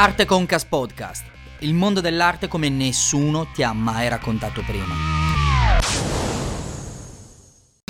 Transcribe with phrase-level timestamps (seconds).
[0.00, 1.24] Arte Concas Podcast,
[1.58, 4.94] il mondo dell'arte come nessuno ti ha mai raccontato prima.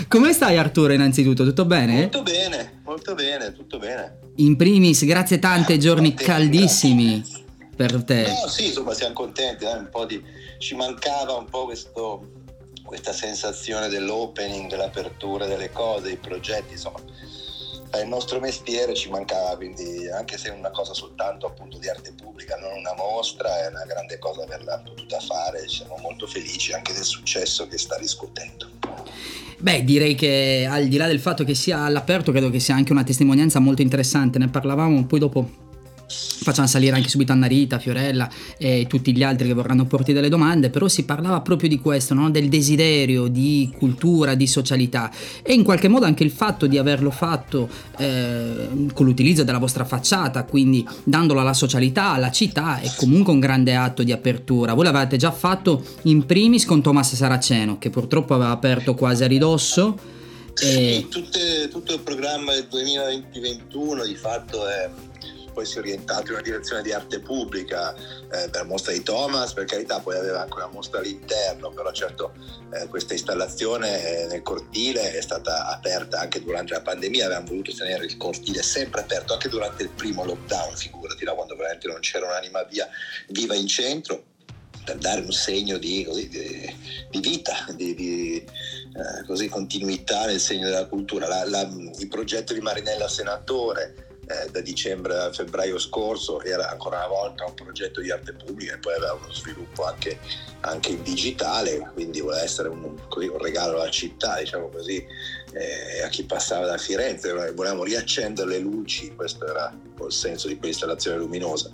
[0.09, 1.45] Come stai Arturo innanzitutto?
[1.45, 2.01] Tutto bene?
[2.01, 4.21] Molto bene, molto bene, tutto bene.
[4.37, 7.45] In primis, grazie tante, giorni Contenti, caldissimi grazie.
[7.77, 8.23] per te.
[8.23, 9.77] No, sì, insomma siamo contenti, eh?
[9.77, 10.25] un po' di...
[10.57, 12.27] ci mancava un po' questo,
[12.85, 17.01] questa sensazione dell'opening, dell'apertura delle cose, dei progetti, insomma
[17.97, 22.13] il nostro mestiere ci mancava, quindi anche se è una cosa soltanto appunto di arte
[22.13, 26.93] pubblica, non una mostra, è una grande cosa averla potuta fare, siamo molto felici anche
[26.93, 28.69] del successo che sta riscuotendo.
[29.61, 32.93] Beh, direi che al di là del fatto che sia all'aperto, credo che sia anche
[32.93, 35.51] una testimonianza molto interessante, ne parlavamo poi dopo
[36.09, 40.29] facciamo salire anche subito Anna Rita, Fiorella e tutti gli altri che vorranno porti delle
[40.29, 42.31] domande, però si parlava proprio di questo, no?
[42.31, 45.11] del desiderio di cultura, di socialità
[45.43, 49.85] e in qualche modo anche il fatto di averlo fatto eh, con l'utilizzo della vostra
[49.85, 54.75] facciata, quindi dandolo alla socialità, alla città, è comunque un grande atto di apertura.
[54.75, 59.27] Voi l'avete già fatto in primis con Thomas Saraceno, che purtroppo aveva aperto quasi a
[59.27, 60.17] ridosso.
[60.55, 64.91] Sì, tutte, tutto il programma del 2020-2021 di fatto è
[65.59, 69.03] poi si è orientato in una direzione di arte pubblica eh, per la mostra di
[69.03, 72.33] Thomas, per carità, poi aveva anche una mostra all'interno, però certo
[72.73, 77.73] eh, questa installazione eh, nel cortile è stata aperta anche durante la pandemia, avevamo voluto
[77.75, 81.99] tenere il cortile sempre aperto, anche durante il primo lockdown, figurati, là, quando veramente non
[81.99, 82.89] c'era un'anima via,
[83.31, 84.27] viva in centro
[84.85, 86.73] per dare un segno di, così, di,
[87.11, 91.27] di vita, di, di eh, così, continuità nel segno della cultura.
[91.27, 96.99] La, la, il progetto di Marinella Senatore eh, da dicembre a febbraio scorso era ancora
[96.99, 100.19] una volta un progetto di arte pubblica e poi aveva uno sviluppo anche,
[100.61, 105.05] anche in digitale, quindi voleva essere un, così, un regalo alla città, diciamo così,
[105.59, 109.75] eh, a chi passava da Firenze, volevamo riaccendere le luci, questo era
[110.07, 111.69] il senso di quell'installazione luminosa,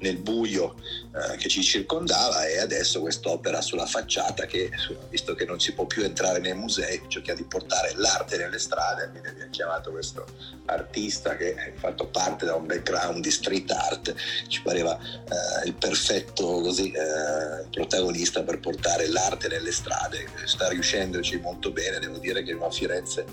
[0.00, 0.74] nel buio
[1.14, 4.70] eh, che ci circondava e adesso quest'opera sulla facciata che,
[5.08, 9.08] visto che non si può più entrare nei musei, cerchiamo di portare l'arte nelle strade,
[9.10, 10.26] quindi abbiamo chiamato questo
[10.66, 14.14] artista che ha fatto parte da un background di street art,
[14.48, 21.38] ci pareva eh, il perfetto così, eh, protagonista per portare l'arte nelle strade, sta riuscendoci
[21.38, 23.27] molto bene, devo dire che una Firenze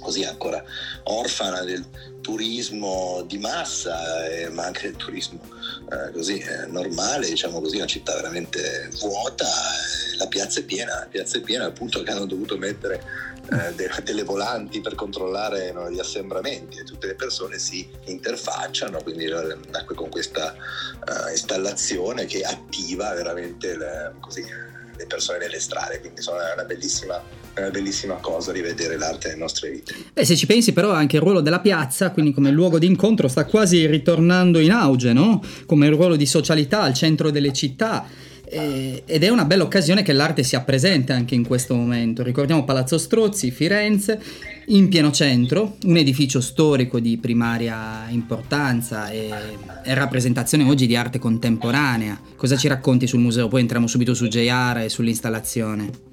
[0.00, 0.62] così ancora
[1.04, 1.84] orfana del
[2.20, 5.38] turismo di massa, eh, ma anche del turismo
[5.90, 11.00] eh, così eh, normale, diciamo così, una città veramente vuota, eh, la piazza è piena,
[11.00, 13.02] la piazza è piena al punto che hanno dovuto mettere
[13.50, 19.02] eh, de- delle volanti per controllare no, gli assembramenti e tutte le persone si interfacciano,
[19.02, 20.56] quindi eh, nacque con questa
[21.30, 24.42] installazione che attiva veramente le, così,
[24.96, 27.22] le persone nelle strade, quindi insomma, è una bellissima,
[27.56, 29.94] una bellissima cosa rivedere l'arte nelle nostre vite.
[30.12, 33.28] E se ci pensi però anche il ruolo della piazza, quindi come luogo di incontro,
[33.28, 35.42] sta quasi ritornando in auge, no?
[35.66, 38.06] come il ruolo di socialità al centro delle città
[38.46, 42.22] ed è una bella occasione che l'arte sia presente anche in questo momento.
[42.22, 44.20] Ricordiamo Palazzo Strozzi, Firenze,
[44.66, 49.30] in pieno centro, un edificio storico di primaria importanza e,
[49.84, 52.20] rappresentazione oggi di arte contemporanea.
[52.36, 53.48] Cosa ci racconti sul museo?
[53.48, 56.12] Poi entriamo subito su JR e sull'installazione.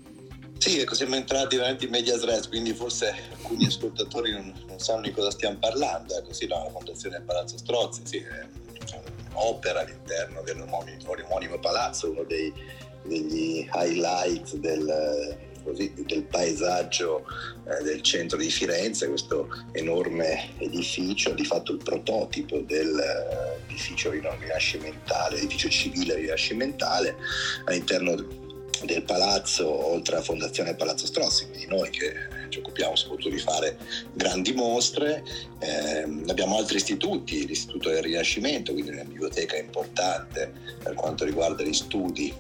[0.58, 5.12] Sì, siamo entrati veramente in media res, quindi forse alcuni ascoltatori non, non sanno di
[5.12, 6.16] cosa stiamo parlando.
[6.16, 8.46] Ecco, sì, la Fondazione Palazzo Strozzi, sì, è,
[9.34, 12.54] opera all'interno dell'omonimo palazzo, uno dei,
[13.04, 17.26] degli highlight del, così, del paesaggio
[17.66, 25.70] eh, del centro di Firenze, questo enorme edificio, di fatto il prototipo dell'edificio rinascimentale, edificio
[25.70, 27.16] civile rinascimentale,
[27.66, 28.16] all'interno
[28.84, 32.14] del palazzo, oltre alla Fondazione Palazzo Strozzi, quindi noi che
[32.52, 33.78] ci occupiamo soprattutto di fare
[34.14, 35.24] grandi mostre,
[35.60, 40.54] eh, abbiamo altri istituti, l'Istituto del Rinascimento, quindi una biblioteca importante
[40.84, 42.34] per quanto riguarda gli studi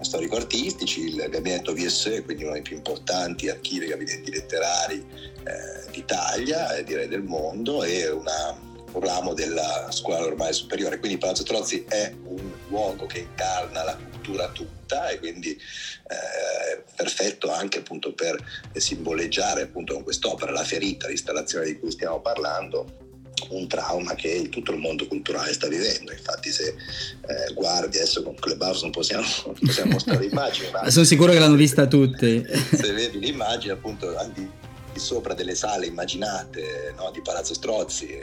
[0.00, 6.74] storico-artistici, il gabinetto VSE, quindi uno dei più importanti archivi e gabinetti letterari eh, d'Italia
[6.74, 10.98] e direi del mondo, e una un ramo della scuola normale superiore.
[10.98, 17.52] Quindi Palazzo Trozzi è un luogo che incarna la cultura tutta e quindi eh, perfetto
[17.52, 18.36] anche appunto per
[18.74, 23.06] simboleggiare appunto con quest'opera la ferita, l'installazione di cui stiamo parlando
[23.50, 26.12] un trauma che tutto il mondo culturale sta vivendo.
[26.12, 29.24] Infatti, se eh, guardi adesso con Clubhouse non possiamo,
[29.58, 32.44] possiamo mostrare immagini, ma sono sicuro che l'hanno vista tutti.
[32.44, 34.48] Se vedi l'immagine, appunto, al di
[34.94, 38.20] sopra delle sale immaginate no, di Palazzo Strozzi,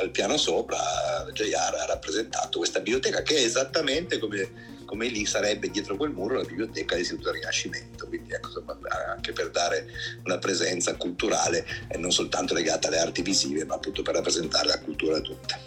[0.00, 0.78] al piano sopra
[1.32, 6.36] JR ha rappresentato questa biblioteca che è esattamente come, come lì sarebbe dietro quel muro
[6.36, 8.64] la biblioteca dell'Istituto del Rinascimento, quindi ecco,
[9.08, 9.86] anche per dare
[10.24, 14.80] una presenza culturale e non soltanto legata alle arti visive, ma appunto per rappresentare la
[14.80, 15.58] cultura tutta.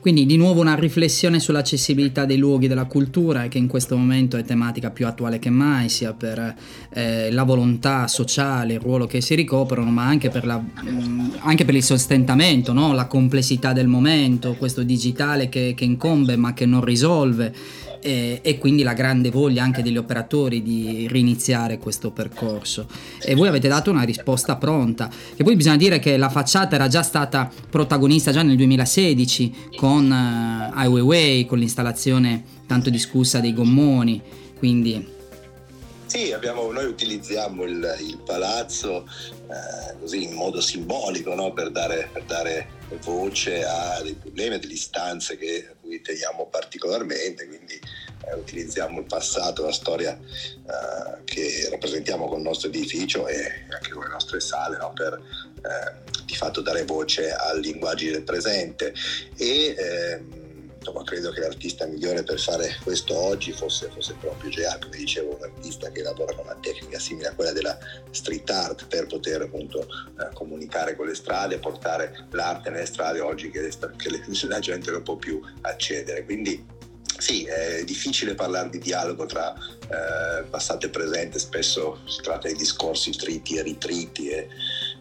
[0.00, 4.44] Quindi di nuovo una riflessione sull'accessibilità dei luoghi della cultura che in questo momento è
[4.44, 6.54] tematica più attuale che mai, sia per
[6.92, 11.30] eh, la volontà sociale, il ruolo che si ricoprono, ma anche per, la, mh, mm,
[11.40, 12.92] anche per il sostentamento, no?
[12.92, 17.54] la complessità del momento, questo digitale che, che incombe ma che non risolve
[18.02, 22.86] e, e, quindi la grande voglia anche degli operatori di riniziare questo percorso.
[23.22, 26.88] E voi avete dato una risposta pronta, che poi bisogna dire che la facciata era
[26.88, 33.54] già stata protagonista già nel 2016 con uh, Ai Weiwei, con l'installazione tanto discussa dei
[33.54, 34.20] gommoni,
[34.58, 35.20] quindi...
[36.06, 39.06] Sì, abbiamo, noi utilizziamo il, il palazzo
[39.52, 41.52] eh, così in modo simbolico no?
[41.52, 46.46] per, dare, per dare voce a dei problemi, a delle istanze che, a cui teniamo
[46.46, 53.26] particolarmente, quindi eh, utilizziamo il passato, la storia eh, che rappresentiamo con il nostro edificio
[53.28, 54.92] e anche con le nostre sale no?
[54.94, 58.94] per eh, di fatto dare voce al linguaggio del presente
[59.36, 60.41] e ehm,
[60.82, 65.36] insomma, credo che l'artista migliore per fare questo oggi fosse, fosse proprio J.R., come dicevo,
[65.36, 67.78] un artista che lavora con una tecnica simile a quella della
[68.10, 73.50] street art per poter appunto eh, comunicare con le strade, portare l'arte nelle strade oggi
[73.50, 74.10] che, che
[74.48, 76.24] la gente non può più accedere.
[76.24, 76.80] Quindi
[77.22, 82.54] sì, è difficile parlare di dialogo tra eh, passato e presente, spesso si tratta di
[82.54, 84.48] discorsi triti e ritriti e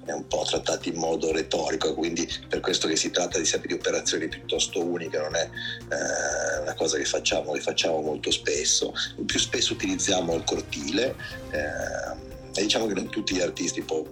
[0.05, 3.73] è un po' trattati in modo retorico, quindi per questo che si tratta di di
[3.73, 8.93] operazioni piuttosto uniche, non è eh, una cosa che facciamo, che facciamo molto spesso.
[9.25, 11.15] Più spesso utilizziamo il cortile
[11.51, 14.07] eh, e diciamo che non tutti gli artisti po-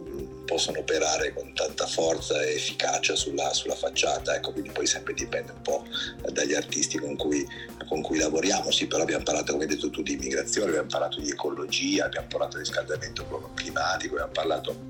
[0.45, 5.51] possono operare con tanta forza e efficacia sulla, sulla, facciata, ecco, quindi poi sempre dipende
[5.51, 5.85] un po'
[6.31, 7.47] dagli artisti con cui,
[7.87, 8.71] con cui lavoriamo.
[8.71, 12.27] Sì, però abbiamo parlato, come hai detto tu, di immigrazione, abbiamo parlato di ecologia, abbiamo
[12.27, 14.88] parlato di riscaldamento climatico, abbiamo parlato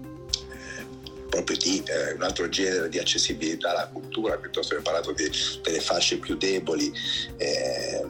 [1.29, 5.29] proprio di eh, un altro genere di accessibilità alla cultura, piuttosto che parlato di,
[5.61, 6.91] delle fasce più deboli
[7.37, 8.05] eh,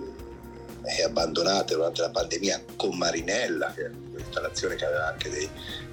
[0.83, 5.49] e abbandonate durante la pandemia con Marinella, che è un'installazione che aveva anche dei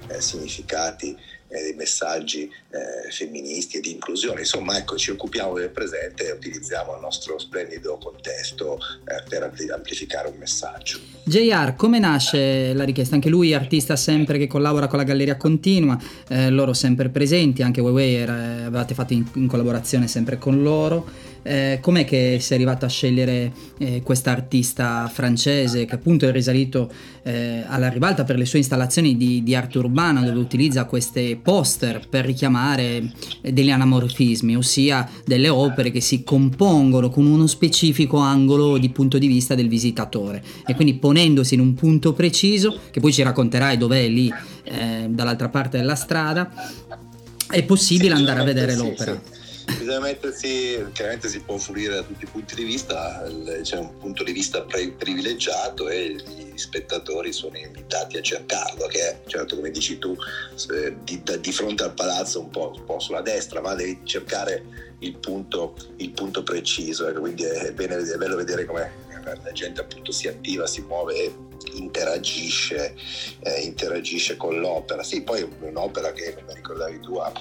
[0.07, 1.15] eh, significati
[1.47, 4.41] e dei messaggi eh, femministi e di inclusione.
[4.41, 10.27] Insomma, ecco, ci occupiamo del presente e utilizziamo il nostro splendido contesto eh, per amplificare
[10.27, 10.99] un messaggio.
[11.23, 13.15] JR, come nasce la richiesta?
[13.15, 15.97] Anche lui artista sempre che collabora con la Galleria Continua,
[16.29, 21.35] eh, loro sempre presenti, anche Weiwei avevate fatto in, in collaborazione sempre con loro.
[21.47, 26.91] Eh, com'è che sei arrivato a scegliere eh, quest'artista francese che appunto è risalito
[27.23, 32.05] eh, alla ribalta per le sue installazioni di, di, arte urbana dove utilizza queste poster
[32.09, 38.89] per richiamare degli anamorfismi, ossia delle opere che si compongono con uno specifico angolo di
[38.89, 43.23] punto di vista del visitatore e quindi ponendosi in un punto preciso che poi ci
[43.23, 44.29] racconterai dov'è lì
[44.63, 46.51] eh, dall'altra parte della strada
[47.49, 49.36] è possibile andare a vedere l'opera.
[49.67, 53.23] Bisogna mettersi, chiaramente si può fruire da tutti i punti di vista,
[53.61, 59.21] c'è un punto di vista privilegiato e gli spettatori sono invitati a cercarlo, che è
[59.27, 60.15] certo come dici tu,
[61.03, 65.17] di, di fronte al palazzo un po', un po', sulla destra, ma devi cercare il
[65.17, 69.05] punto, il punto preciso, ecco, quindi è, bene, è bello vedere come
[69.43, 71.35] la gente appunto si attiva, si muove
[71.73, 72.95] interagisce,
[73.41, 75.03] eh, interagisge con l'opera.
[75.03, 77.31] Sì, poi è un'opera che, come ricordavi tu, ha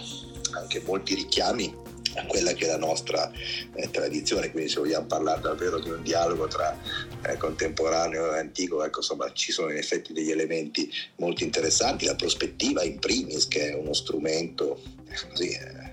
[0.53, 3.31] anche molti richiami a quella che è la nostra
[3.75, 6.79] eh, tradizione, quindi se vogliamo parlare davvero di un dialogo tra
[7.27, 12.17] eh, contemporaneo e antico, ecco, insomma, ci sono in effetti degli elementi molto interessanti, la
[12.17, 14.81] prospettiva in primis che è uno strumento
[15.31, 15.86] così, eh,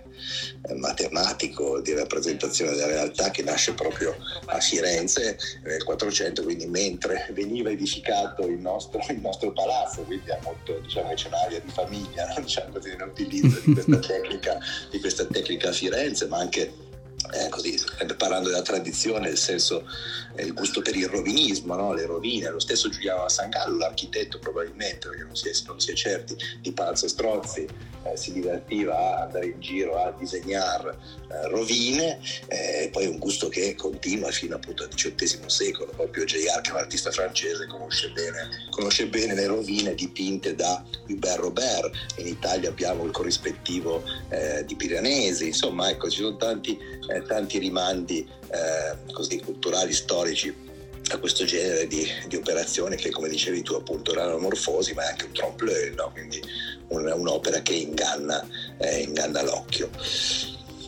[0.75, 4.15] matematico di rappresentazione della realtà che nasce proprio
[4.46, 10.39] a Firenze nel 400, quindi mentre veniva edificato il nostro, il nostro palazzo, quindi ha
[10.44, 15.70] molto, diciamo, c'è un'area di famiglia, diciamo così, nell'utilizzo di questa tecnica, di questa tecnica
[15.70, 16.92] a Firenze, ma anche
[17.34, 17.80] eh, così,
[18.18, 19.88] parlando della tradizione, nel senso
[20.36, 21.94] eh, il gusto per il rovinismo, no?
[21.94, 25.94] le rovine, lo stesso Giuliano Sangallo, l'architetto probabilmente, perché non si è, non si è
[25.94, 27.68] certi, di Palazzo Strozzi,
[28.04, 30.98] eh, si divertiva a andare in giro a disegnare
[31.30, 36.62] eh, rovine, e poi un gusto che continua fino appunto al XVIII secolo, proprio J.R.
[36.62, 41.92] che è un artista francese, conosce bene, conosce bene le rovine dipinte da Hubert Robert,
[42.18, 46.78] in Italia abbiamo il corrispettivo eh, di Piranesi, insomma ecco ci sono tanti
[47.10, 50.72] eh, tanti rimandi eh, così, culturali, storici
[51.10, 55.10] a questo genere di, di, operazione che come dicevi tu appunto erano morfosi ma è
[55.10, 56.12] anche un trompe-l'œil, no?
[56.12, 56.42] quindi
[56.89, 58.46] un, un'opera che inganna,
[58.77, 59.89] eh, inganna l'occhio.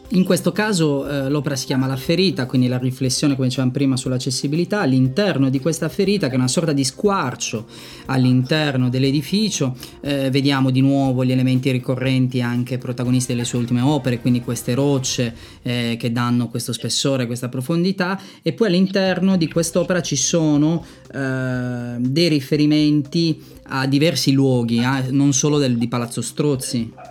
[0.10, 3.98] In questo caso eh, l'opera si chiama La ferita, quindi la riflessione, come dicevamo prima,
[3.98, 4.82] sull'accessibilità.
[4.82, 7.66] All'interno di questa ferita, che è una sorta di squarcio
[8.06, 14.20] all'interno dell'edificio, eh, vediamo di nuovo gli elementi ricorrenti anche protagonisti delle sue ultime opere,
[14.22, 15.34] quindi queste rocce
[15.64, 18.20] eh, che danno questo spessore, questa profondità.
[18.44, 25.34] E poi all'interno di quest'opera ci sono eh, dei riferimenti a diversi luoghi, eh, non
[25.34, 27.05] solo del, di Palazzo Strozzi.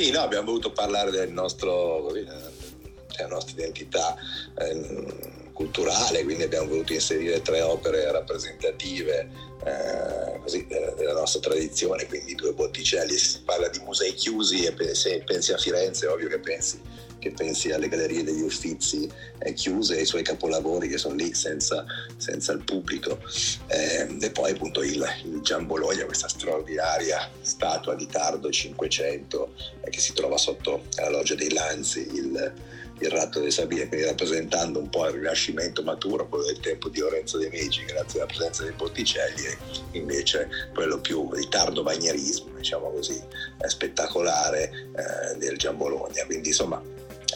[0.00, 4.16] Sì, no, abbiamo voluto parlare del nostro, della nostra identità
[4.56, 9.28] eh, culturale, quindi abbiamo voluto inserire tre opere rappresentative
[9.62, 15.22] eh, così, della nostra tradizione, quindi due Botticelli, si parla di musei chiusi e se
[15.26, 16.80] pensi a Firenze ovvio che pensi
[17.20, 19.08] che pensi alle gallerie degli Uffizi
[19.38, 21.84] eh, chiuse ai suoi capolavori che sono lì senza,
[22.16, 23.20] senza il pubblico.
[23.68, 30.00] Eh, e poi appunto il, il Gian questa straordinaria statua di tardo 500 eh, che
[30.00, 32.52] si trova sotto la loggia dei Lanzi, il,
[33.00, 37.00] il ratto delle Sabine, quindi rappresentando un po' il rinascimento maturo, quello del tempo di
[37.00, 39.56] Lorenzo De Medici, grazie alla presenza dei Botticelli, e
[39.92, 43.20] invece quello più di tardo bagnerismo, diciamo così,
[43.66, 46.24] spettacolare eh, del Gian Bologna.
[46.26, 46.82] Quindi insomma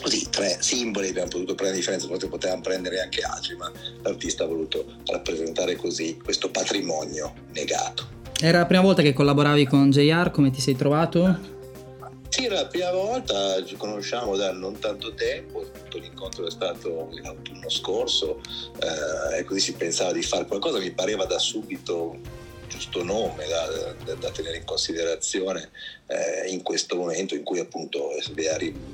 [0.01, 3.71] così tre simboli abbiamo potuto prendere differenza, forse potevamo prendere anche altri, ma
[4.03, 8.13] l'artista ha voluto rappresentare così questo patrimonio negato.
[8.39, 11.53] Era la prima volta che collaboravi con JR, come ti sei trovato?
[12.29, 17.69] Sì, era la prima volta, ci conosciamo da non tanto tempo, l'incontro è stato l'autunno
[17.69, 18.41] scorso
[18.79, 22.19] eh, e così si pensava di fare qualcosa, mi pareva da subito
[22.75, 25.69] giusto nome da, da, da tenere in considerazione
[26.07, 28.09] eh, in questo momento in cui appunto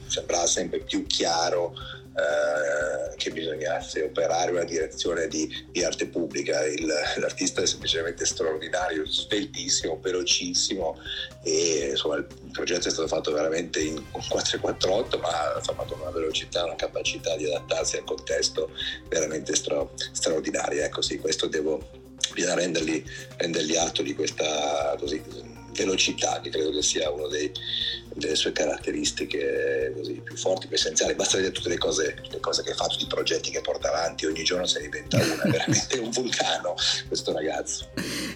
[0.08, 1.74] sembrava sempre più chiaro
[2.14, 6.66] eh, che bisognasse operare una direzione di, di arte pubblica.
[6.66, 11.00] Il, l'artista è semplicemente straordinario, sveltissimo, velocissimo
[11.44, 16.66] e insomma il progetto è stato fatto veramente in 448 ma ha fatto una velocità,
[16.66, 18.72] una capacità di adattarsi al contesto
[19.08, 20.86] veramente stra, straordinaria.
[20.86, 22.01] Ecco sì, questo devo
[22.34, 23.04] bisogna rendergli,
[23.38, 25.22] rendergli atto di questa così,
[25.74, 27.28] velocità, che credo che sia una
[28.14, 31.16] delle sue caratteristiche così, più forti, più essenziali.
[31.16, 34.26] Basta vedere tutte le cose, le cose che fa, tutti i progetti che porta avanti,
[34.26, 36.76] ogni giorno se ne diventa una, veramente un vulcano
[37.08, 37.88] questo ragazzo.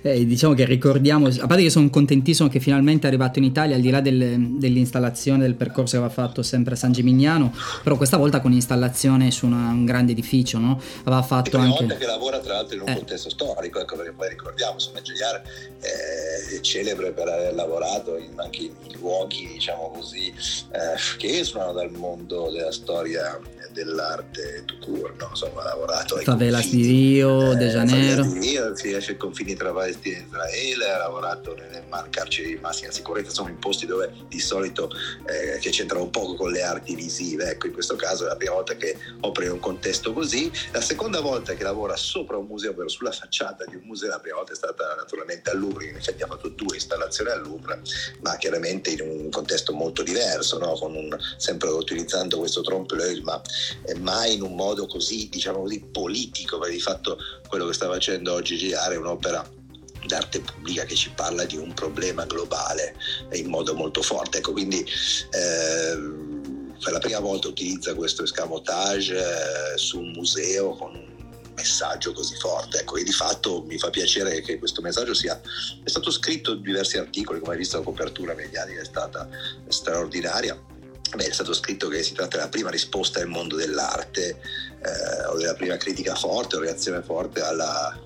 [0.01, 3.75] Eh, diciamo che ricordiamo, a parte che sono contentissimo che finalmente è arrivato in Italia,
[3.75, 7.53] al di là del, dell'installazione del percorso che aveva fatto sempre a San Gimignano,
[7.84, 10.82] però questa volta con installazione su una, un grande edificio, no?
[11.03, 11.79] Aveva fatto anche...
[11.79, 12.96] volta che lavora tra l'altro in un eh.
[12.96, 15.41] contesto storico, ecco perché poi ricordiamo, insomma, Giuliar
[15.79, 21.89] è celebre per aver lavorato in, anche in luoghi, diciamo così, eh, che esulano dal
[21.91, 23.39] mondo della storia
[23.75, 25.27] dell'arte to court, no?
[25.31, 28.24] insomma ha lavorato ai Favelas confini, di Rio, eh, De Janeiro.
[28.24, 30.17] di Rio, si esce ai confini tra Palestina
[30.48, 34.89] e Israele ha lavorato nelle carceri di massima sicurezza sono in posti dove di solito
[35.25, 37.50] eh, che c'entrano poco con le arti visive.
[37.50, 40.50] Ecco in questo caso è la prima volta che opera in un contesto così.
[40.72, 44.19] La seconda volta che lavora sopra un museo ovvero sulla facciata di un museo la
[44.19, 47.81] prima volta è stata naturalmente al Louvre in effetti ha fatto due installazioni al Louvre
[48.22, 50.78] ma chiaramente in un contesto molto diverso no?
[50.82, 53.42] un, sempre utilizzando questo trompe l'œil ma
[53.98, 58.34] mai in un modo così, diciamo così, politico, perché di fatto quello che sta facendo
[58.34, 59.48] oggi GR è un'opera
[60.06, 62.96] d'arte pubblica che ci parla di un problema globale
[63.34, 64.38] in modo molto forte.
[64.38, 65.96] Ecco, quindi eh,
[66.84, 71.14] per la prima volta utilizza questo escamotage eh, su un museo con un
[71.56, 72.80] messaggio così forte.
[72.80, 75.40] Ecco, e di fatto mi fa piacere che questo messaggio sia
[75.84, 79.28] è stato scritto in diversi articoli, come hai visto la copertura mediatica è stata
[79.68, 80.74] straordinaria
[81.16, 84.42] Beh, è stato scritto che si tratta della prima risposta del mondo dell'arte
[84.82, 87.98] eh, o della prima critica forte o reazione forte alla,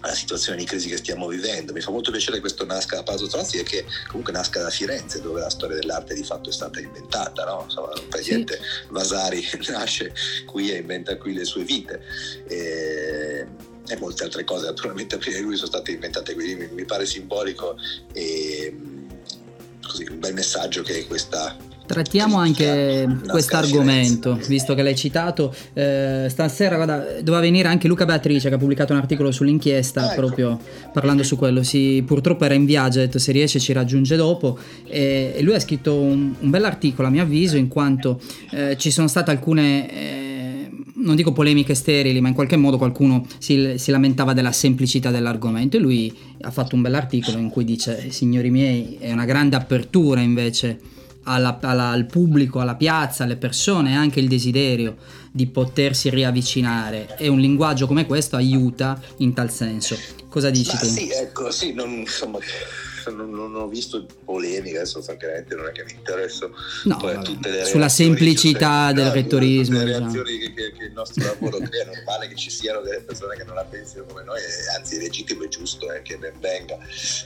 [0.00, 1.72] alla, situazione di crisi che stiamo vivendo.
[1.72, 4.70] Mi fa molto piacere che questo nasca da Palazzo Strozzi e che comunque nasca da
[4.70, 7.62] Firenze dove la storia dell'arte di fatto è stata inventata, no?
[7.64, 8.30] Insomma, per sì.
[8.30, 10.12] niente Vasari nasce
[10.46, 12.02] qui e inventa qui le sue vite.
[12.46, 13.46] E,
[13.86, 17.06] e molte altre cose naturalmente prima di lui sono state inventate qui, mi, mi pare
[17.06, 17.76] simbolico
[18.12, 18.76] e
[19.82, 21.56] così un bel messaggio che questa
[21.90, 25.52] Trattiamo anche questo argomento, visto che l'hai citato.
[25.72, 30.12] Eh, stasera guarda, doveva venire anche Luca Beatrice che ha pubblicato un articolo sull'inchiesta ah,
[30.12, 30.20] ecco.
[30.20, 30.60] proprio
[30.92, 31.64] parlando su quello.
[31.64, 34.56] Si, purtroppo era in viaggio, ha detto se riesce ci raggiunge dopo.
[34.86, 38.20] E, e lui ha scritto un, un bell'articolo a mio avviso in quanto
[38.52, 39.90] eh, ci sono state alcune...
[39.92, 40.28] Eh,
[40.94, 45.76] non dico polemiche sterili, ma in qualche modo qualcuno si, si, lamentava della semplicità dell'argomento
[45.76, 50.20] e lui ha fatto un bell'articolo in cui dice, signori miei, è una grande apertura
[50.20, 54.96] invece alla, alla, al pubblico, alla piazza, alle persone, anche il desiderio
[55.30, 59.96] di potersi riavvicinare e un linguaggio come questo aiuta in tal senso.
[60.28, 60.86] Cosa dici Ma tu?
[60.86, 62.38] Sì, ecco, sì, non, insomma,
[63.06, 66.54] non, non, ho visto polemiche, adesso francamente non è che mi interesso
[66.84, 66.98] no,
[67.64, 69.78] sulla semplicità cioè, del no, rettorismo.
[69.78, 70.04] Le diciamo.
[70.04, 73.36] reazioni che, che, che, il nostro lavoro crea, è normale che ci siano delle persone
[73.36, 74.40] che non la pensino come noi,
[74.76, 76.78] anzi è legittimo e giusto eh, che ben venga.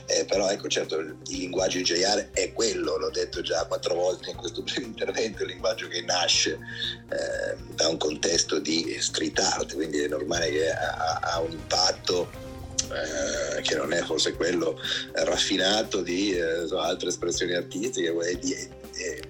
[0.06, 3.94] Eh, però ecco, certo, il, il linguaggio di JR è quello, l'ho detto già quattro
[3.94, 9.38] volte in questo primo intervento, il linguaggio che nasce eh, da un contesto di street
[9.38, 12.52] art, quindi è normale che ha, ha un impatto
[12.90, 14.78] eh, che non è forse quello
[15.12, 19.22] raffinato di eh, altre espressioni artistiche e, e,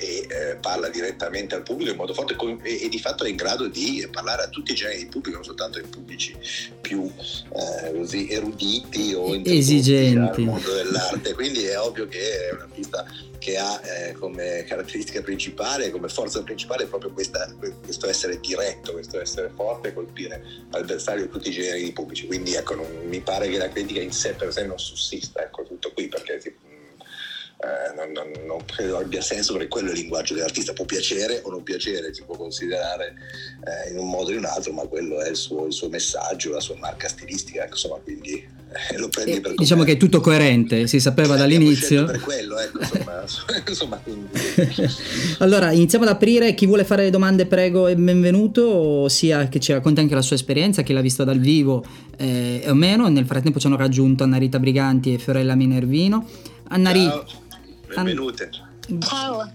[0.00, 3.68] e eh, parla direttamente al pubblico in modo forte e, di fatto è in grado
[3.68, 6.36] di parlare a tutti i generi di pubblico, non soltanto ai pubblici
[6.80, 7.10] più
[7.92, 11.34] così eruditi o esigenti al mondo dell'arte.
[11.34, 13.06] Quindi è ovvio che è un artista
[13.44, 17.46] che ha eh, come caratteristica principale, come forza principale proprio questa,
[17.82, 22.26] questo essere diretto, questo essere forte, colpire l'avversario tutti i generi pubblici.
[22.26, 25.62] Quindi ecco, non, mi pare che la critica in sé per sé non sussista, ecco,
[25.62, 26.40] tutto qui perché
[27.64, 31.40] eh, non, non, non, credo abbia senso perché quello è il linguaggio dell'artista, può piacere
[31.44, 33.14] o non piacere, si può considerare
[33.64, 35.88] eh, in un modo o in un altro, ma quello è il suo, il suo
[35.88, 40.20] messaggio, la sua marca stilistica, insomma, quindi eh, lo prendi per Diciamo che è tutto
[40.20, 42.04] coerente, si sapeva dall'inizio.
[42.04, 43.22] Per quello, ecco, insomma,
[43.66, 44.02] insomma
[45.38, 50.00] allora, iniziamo ad aprire, chi vuole fare domande prego e benvenuto, sia che ci racconti
[50.00, 51.84] anche la sua esperienza, chi l'ha vista dal vivo
[52.18, 56.28] eh, o meno, nel frattempo ci hanno raggiunto Anna Rita Briganti e Fiorella Minervino.
[56.68, 57.24] Anna Rita
[57.94, 58.50] benvenute.
[59.00, 59.50] Ciao.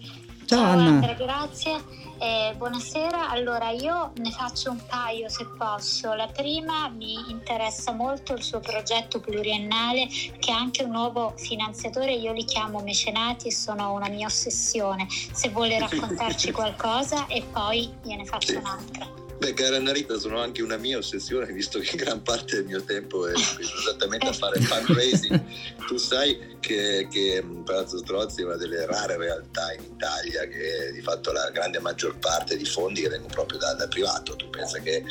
[0.46, 1.14] Ciao, Anna.
[1.14, 1.98] grazie.
[2.22, 6.14] Eh, buonasera, allora io ne faccio un paio se posso.
[6.16, 12.14] La prima mi interessa molto il suo progetto pluriennale che ha anche un nuovo finanziatore,
[12.14, 15.08] io li chiamo mecenati e sono una mia ossessione.
[15.10, 19.29] Se vuole raccontarci qualcosa e poi gliene faccio un'altra.
[19.40, 23.26] Beh, cara Narita, sono anche una mia ossessione, visto che gran parte del mio tempo
[23.26, 25.42] è esattamente a fare fundraising.
[25.88, 31.02] tu sai che, che Palazzo Strozzi è una delle rare realtà in Italia che di
[31.02, 34.36] fatto la grande maggior parte di fondi che vengono proprio dal, dal privato.
[34.36, 35.06] Tu pensa che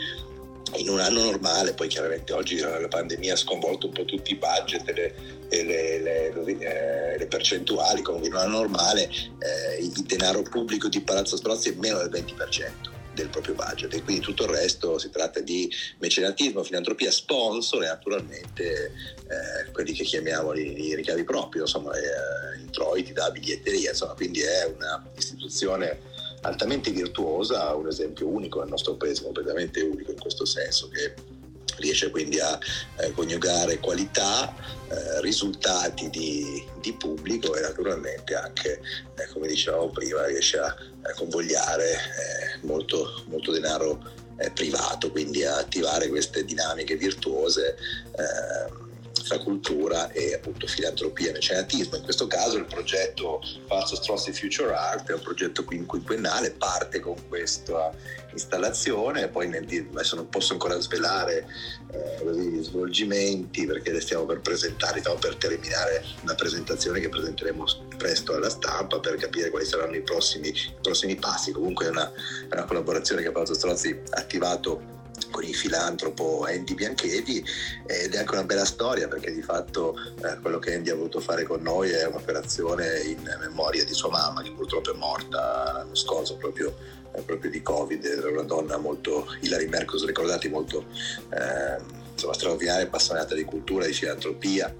[0.76, 4.36] in un anno normale, poi chiaramente oggi la pandemia ha sconvolto un po' tutti i
[4.36, 10.42] budget e le, le, le, le percentuali, comunque in un anno normale eh, il denaro
[10.42, 13.92] pubblico di Palazzo Strozzi è meno del 20% del proprio budget.
[13.94, 18.92] E quindi tutto il resto si tratta di mecenatismo, filantropia, sponsor e naturalmente
[19.26, 24.40] eh, quelli che chiamiamo i, i ricavi propri, insomma eh, introiti da biglietteria, insomma quindi
[24.40, 26.00] è una istituzione
[26.42, 31.37] altamente virtuosa, un esempio unico nel nostro paese, completamente unico in questo senso che
[31.78, 32.58] riesce quindi a
[32.98, 34.54] eh, coniugare qualità,
[34.88, 38.80] eh, risultati di, di, pubblico e naturalmente anche,
[39.14, 44.02] eh, come dicevamo prima, riesce a, a convogliare eh, molto, molto denaro
[44.38, 47.76] eh, privato, quindi a attivare queste dinamiche virtuose
[48.16, 48.87] ehm,
[49.28, 51.96] tra cultura e appunto filantropia e mecenatismo.
[51.96, 57.14] In questo caso il progetto Palazzo Strossi Future Art è un progetto quinquennale, parte con
[57.28, 57.92] questa
[58.32, 61.46] installazione, poi nel, adesso non posso ancora svelare
[61.90, 67.64] eh, gli svolgimenti perché le stiamo per presentare, stiamo per terminare una presentazione che presenteremo
[67.96, 71.52] presto alla stampa per capire quali saranno i prossimi, i prossimi passi.
[71.52, 74.96] Comunque è una, è una collaborazione che Palazzo Strozzi ha attivato
[75.30, 77.44] con il filantropo Andy Bianchetti
[77.86, 81.20] ed è anche una bella storia perché di fatto eh, quello che Andy ha voluto
[81.20, 85.94] fare con noi è un'operazione in memoria di sua mamma che purtroppo è morta l'anno
[85.94, 86.74] scorso proprio,
[87.14, 90.86] eh, proprio di Covid, era una donna molto, Hilary Mercos ricordati, molto
[91.30, 91.80] eh,
[92.12, 94.74] insomma, straordinaria, appassionata di cultura, di filantropia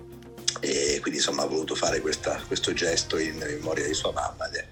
[0.60, 4.54] e quindi insomma ha voluto fare questa, questo gesto in memoria di sua mamma ed
[4.54, 4.66] è,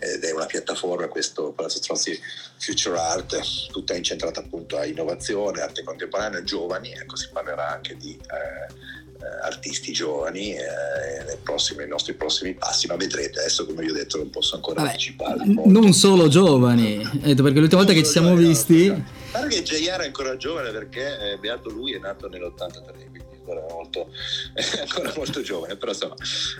[0.00, 2.18] ed è una piattaforma, questo Palazzo Strozzi
[2.56, 8.12] Future Art, tutta incentrata appunto a innovazione, arte contemporanea, giovani, ecco si parlerà anche di
[8.12, 8.88] eh,
[9.22, 13.90] eh artisti giovani eh, nei, prossimi, nei, nostri prossimi passi, ma vedrete, adesso come vi
[13.90, 15.44] ho detto non posso ancora Vabbè, anticipare.
[15.44, 18.88] Non solo giovani, perché l'ultima volta che ci siamo visti...
[19.30, 24.10] Guarda che JR è ancora giovane perché eh, beato lui è nato nell'83, ancora molto,
[24.80, 26.14] ancora molto giovane, però insomma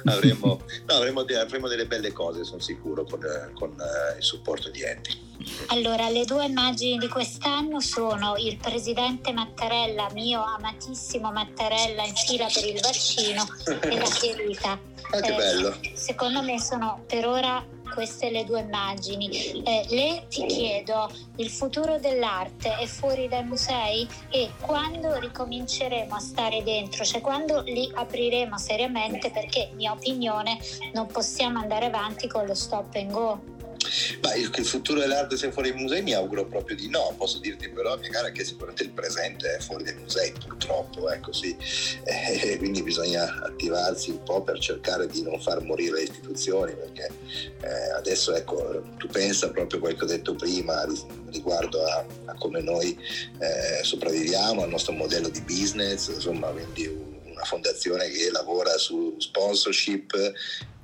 [0.04, 3.20] avremo, no, avremo, de, avremo, delle belle cose, sono sicuro, con,
[3.54, 5.28] con uh, il supporto di Andy.
[5.68, 12.46] Allora, le due immagini di quest'anno sono il presidente Mattarella, mio amatissimo Mattarella in fila
[12.52, 13.46] per il vaccino
[13.80, 14.80] e la ferita.
[15.12, 15.76] Ah, che eh, bello.
[15.94, 19.62] Secondo me sono per ora queste le due immagini.
[19.62, 26.20] Eh, le ti chiedo, il futuro dell'arte è fuori dai musei e quando ricominceremo a
[26.20, 30.58] stare dentro, cioè quando li apriremo seriamente perché, mia opinione,
[30.92, 33.49] non possiamo andare avanti con lo stop and go.
[34.22, 37.38] Ma il, il, futuro dell'arte sia fuori dai musei mi auguro proprio di no, posso
[37.38, 41.56] dirti però mia cara che sicuramente il presente è fuori dai musei purtroppo, è così,
[42.04, 47.10] eh, quindi bisogna attivarsi un po' per cercare di non far morire le istituzioni perché
[47.62, 50.86] eh, adesso ecco tu pensa proprio a quel che ho detto prima
[51.30, 52.96] riguardo a, a come noi
[53.38, 56.86] eh, sopravviviamo, al nostro modello di business, insomma quindi
[57.40, 60.32] una fondazione che lavora su sponsorship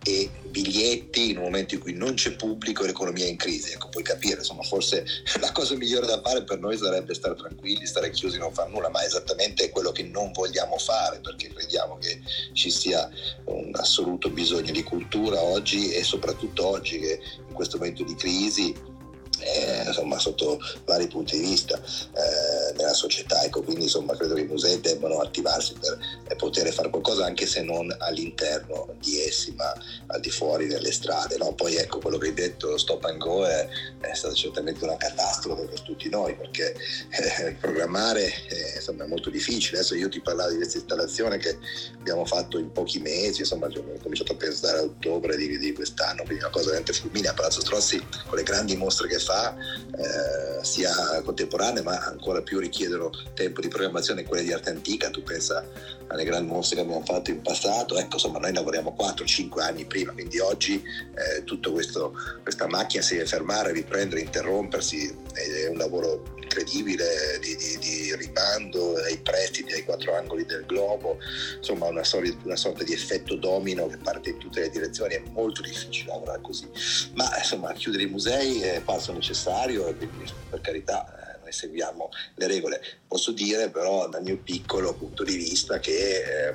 [0.07, 3.73] e biglietti in un momento in cui non c'è pubblico e l'economia è in crisi.
[3.73, 5.05] Ecco, puoi capire, insomma, forse
[5.41, 8.89] la cosa migliore da fare per noi sarebbe stare tranquilli, stare chiusi, non fare nulla,
[8.89, 12.21] ma esattamente è quello che non vogliamo fare perché crediamo che
[12.53, 13.11] ci sia
[13.47, 18.95] un assoluto bisogno di cultura oggi e soprattutto oggi che in questo momento di crisi
[19.41, 22.57] eh, insomma, sotto vari punti di vista eh,
[22.97, 23.43] società.
[23.43, 27.47] Ecco, quindi insomma, credo che i musei debbano attivarsi per eh, poter fare qualcosa anche
[27.47, 29.73] se non all'interno di essi, ma
[30.07, 31.37] al di fuori delle strade.
[31.37, 31.53] No?
[31.55, 33.69] Poi ecco quello che hai detto, stop and go è,
[34.01, 36.75] è stata certamente una catastrofe per tutti noi perché
[37.11, 39.79] eh, programmare eh, insomma, è molto difficile.
[39.79, 41.59] Adesso io ti parlavo di questa installazione che
[41.99, 46.23] abbiamo fatto in pochi mesi, insomma, ho cominciato a pensare a ottobre di, di quest'anno,
[46.25, 47.35] quindi una cosa veramente fulminea.
[47.35, 50.93] Palazzo Strozzi con le grandi mostre che fa eh, sia
[51.25, 55.67] contemporanee ma ancora più richiedono tempo di programmazione quelle di arte antica, tu pensa
[56.09, 60.13] alle grandi mostre che abbiamo fatto in passato, ecco insomma noi lavoriamo 4-5 anni prima,
[60.13, 67.39] quindi oggi eh, tutta questa macchina si deve fermare, riprendere, interrompersi, è un lavoro incredibile
[67.41, 71.19] di, di, di rimando ai prestiti ai quattro angoli del globo,
[71.57, 75.23] insomma una, sorta, una sorta di effetto domino che parte in tutte le direzioni, è
[75.33, 76.69] molto difficile lavorare così,
[77.15, 82.09] ma insomma chiudere i musei è passo necessario e quindi per carità eh, noi seguiamo
[82.37, 82.81] le regole.
[83.07, 86.55] Posso dire però dal mio piccolo punto di vista che eh,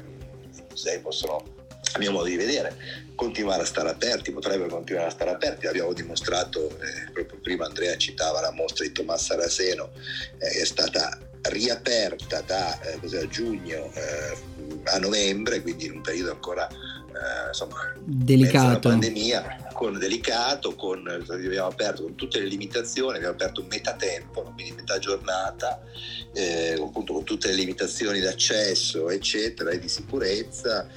[0.56, 1.60] i musei possono
[1.94, 2.76] a mio modo di vedere,
[3.16, 7.98] continuare a stare aperti, potrebbero continuare a stare aperti, l'abbiamo dimostrato, eh, proprio prima Andrea
[7.98, 9.90] citava la mostra di Tommaso Saraceno,
[10.38, 14.38] eh, è stata riaperta da eh, giugno eh,
[14.86, 18.90] a novembre, quindi in un periodo ancora eh, insomma, delicato.
[18.90, 24.74] pandemia, con delicato, con, abbiamo aperto con tutte le limitazioni, abbiamo aperto metà tempo, quindi
[24.74, 25.82] metà giornata,
[26.34, 30.88] eh, appunto con tutte le limitazioni d'accesso, eccetera, e di sicurezza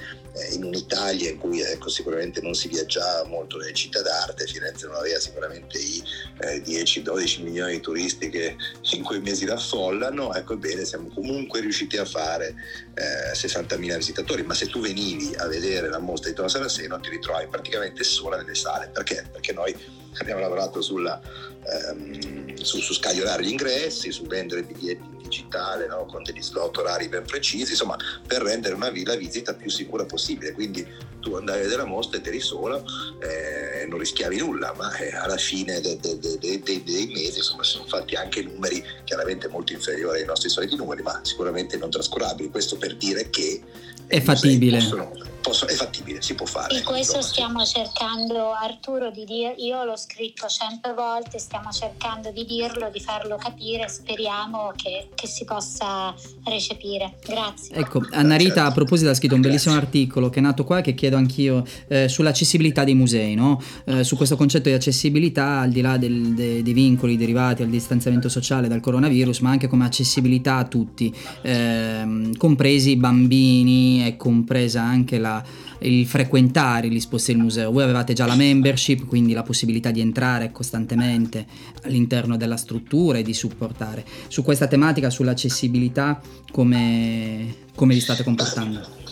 [0.51, 4.95] in un'Italia in cui ecco, sicuramente non si viaggiava molto nelle città d'arte, Firenze non
[4.95, 6.03] aveva sicuramente i
[6.41, 8.55] eh, 10-12 milioni di turisti che
[8.91, 12.55] in quei mesi l'affollano, ecco bene, siamo comunque riusciti a fare
[12.95, 17.09] eh, 60.000 visitatori, ma se tu venivi a vedere la mostra di Tono Saraceno ti
[17.09, 19.27] ritrovi praticamente sola nelle sale, perché?
[19.31, 25.87] Perché noi abbiamo lavorato sulla, ehm, su, su scagliolare gli ingressi, su vendere biglietti digitale
[25.87, 26.05] no?
[26.05, 30.53] con degli slot orari ben precisi, insomma per rendere una la visita più sicura possibile.
[30.53, 30.87] Quindi
[31.19, 32.85] tu andavi a vedere la mostra ed eri solo,
[33.19, 37.85] eh, non rischiavi nulla, ma eh, alla fine de, de, de, dei mesi insomma, sono
[37.85, 42.49] fatti anche numeri chiaramente molto inferiori ai nostri soliti numeri, ma sicuramente non trascurabili.
[42.49, 43.61] Questo per dire che
[44.07, 44.77] è fattibile.
[44.77, 45.11] Possono,
[45.45, 46.75] possono, è fattibile, si può fare.
[46.75, 52.45] E questo stiamo cercando, Arturo, di dire, io l'ho scritto cento volte, stiamo cercando di
[52.45, 57.17] dirlo, di farlo capire, speriamo che, che si possa recepire.
[57.23, 57.75] Grazie.
[57.75, 58.69] Ecco, Anna Rita certo.
[58.69, 59.89] a proposito ha scritto un bellissimo Grazie.
[59.89, 63.61] articolo che è nato qua, che chiedo anch'io, eh, sull'accessibilità dei musei, no?
[63.85, 67.69] eh, su questo concetto di accessibilità, al di là del, de, dei vincoli derivati al
[67.69, 74.15] distanziamento sociale dal coronavirus, ma anche come accessibilità a tutti, eh, compresi i bambini, è
[74.17, 75.34] compresa anche la,
[75.79, 77.71] il frequentare gli esposti del museo.
[77.71, 81.45] Voi avevate già la membership, quindi la possibilità di entrare costantemente
[81.83, 84.05] all'interno della struttura e di supportare.
[84.27, 86.21] Su questa tematica, sull'accessibilità,
[86.51, 89.03] come, come vi state comportando?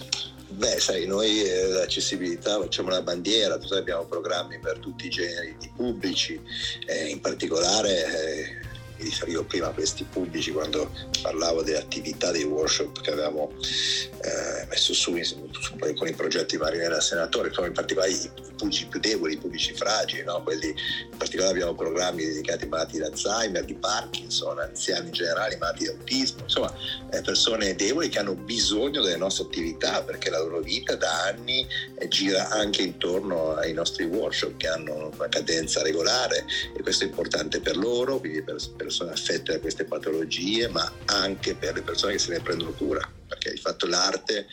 [0.50, 5.70] Beh, sai, noi eh, l'accessibilità facciamo una bandiera, abbiamo programmi per tutti i generi di
[5.76, 6.40] pubblici,
[6.86, 8.73] eh, in particolare eh,
[9.04, 10.90] mi riferivo prima a questi pubblici quando
[11.22, 16.58] parlavo delle attività dei workshop che avevamo eh, messo su, su, su, con i progetti
[16.58, 20.42] Marinella Senatore, in particolare i pubblici più deboli, i pubblici fragili, no?
[20.44, 25.58] Quelli, in particolare abbiamo programmi dedicati ai malati di Alzheimer, di Parkinson, anziani in generale,
[25.58, 26.74] malati di autismo, insomma
[27.12, 31.68] eh, persone deboli che hanno bisogno delle nostre attività perché la loro vita da anni
[31.96, 37.08] eh, gira anche intorno ai nostri workshop che hanno una cadenza regolare e questo è
[37.08, 41.82] importante per loro, quindi per, per persone affette da queste patologie, ma anche per le
[41.82, 44.46] persone che se ne prendono cura, perché di fatto l'arte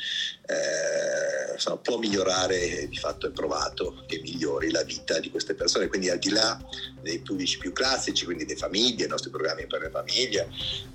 [0.47, 5.89] eh, insomma, può migliorare, di fatto è provato che migliori la vita di queste persone,
[5.89, 6.59] quindi al di là
[7.03, 10.49] dei pubblici più classici, quindi le famiglie, i nostri programmi per le famiglie,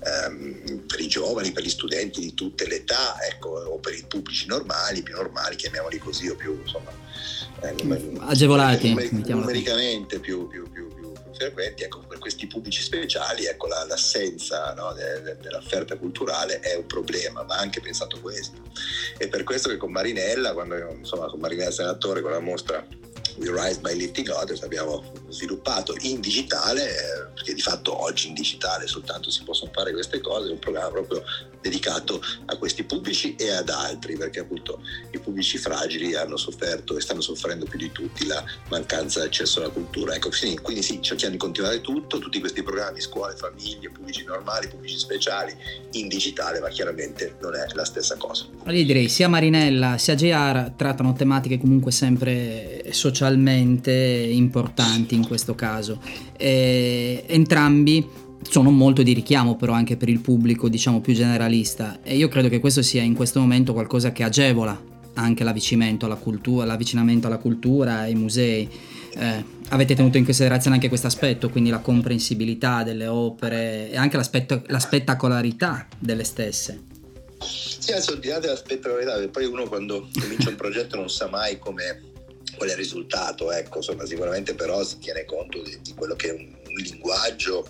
[0.04, 4.04] ehm, per i giovani, per gli studenti di tutte le età, ecco, o per i
[4.08, 6.90] pubblici normali, più normali, chiamiamoli così, o più insomma,
[7.62, 8.92] eh, agevolati,
[9.28, 10.70] numericamente più, più,
[11.36, 16.60] più frequenti, ecco, per questi pubblici speciali ecco, la, l'assenza no, de, de, dell'offerta culturale
[16.60, 18.60] è un problema, va anche pensato questo.
[19.18, 22.84] E per questo che con Marinella, quando insomma con Marinella Senatore, con la mostra
[23.36, 28.86] We Rise by Lifting Others abbiamo sviluppato in digitale, perché di fatto oggi in digitale
[28.86, 31.22] soltanto si possono fare queste cose, un programma proprio
[31.60, 37.00] dedicato a questi pubblici e ad altri, perché appunto i pubblici fragili hanno sofferto e
[37.00, 40.14] stanno soffrendo più di tutti la mancanza di accesso alla cultura.
[40.14, 40.30] Ecco,
[40.62, 45.54] quindi, sì, cerchiamo di continuare tutto, tutti questi programmi, scuole, famiglie, pubblici normali, pubblici speciali,
[45.92, 48.46] in digitale, ma chiaramente non è la stessa cosa.
[48.66, 52.92] Io direi sia Marinella sia JR trattano tematiche comunque sempre
[53.26, 56.00] socialmente importanti in questo caso.
[56.36, 62.14] E entrambi sono molto di richiamo però anche per il pubblico diciamo più generalista e
[62.14, 64.80] io credo che questo sia in questo momento qualcosa che agevola
[65.14, 68.68] anche l'avvicinamento alla cultura, l'avvicinamento alla cultura ai musei.
[69.18, 74.18] Eh, avete tenuto in considerazione anche questo aspetto, quindi la comprensibilità delle opere e anche
[74.18, 76.82] la spettacolarità delle stesse.
[77.40, 81.08] Sì, adesso al di là della spettacolarità, perché poi uno quando comincia un progetto non
[81.08, 82.14] sa mai come
[82.56, 86.30] qual è il risultato, ecco, insomma, sicuramente però si tiene conto di, di quello che
[86.30, 87.66] è un, un linguaggio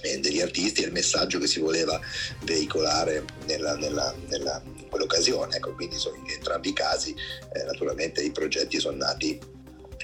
[0.00, 2.00] degli artisti e il messaggio che si voleva
[2.44, 5.56] veicolare nella, nella, nella, in quell'occasione.
[5.56, 7.14] Ecco, quindi in entrambi i casi
[7.52, 9.38] eh, naturalmente i progetti sono nati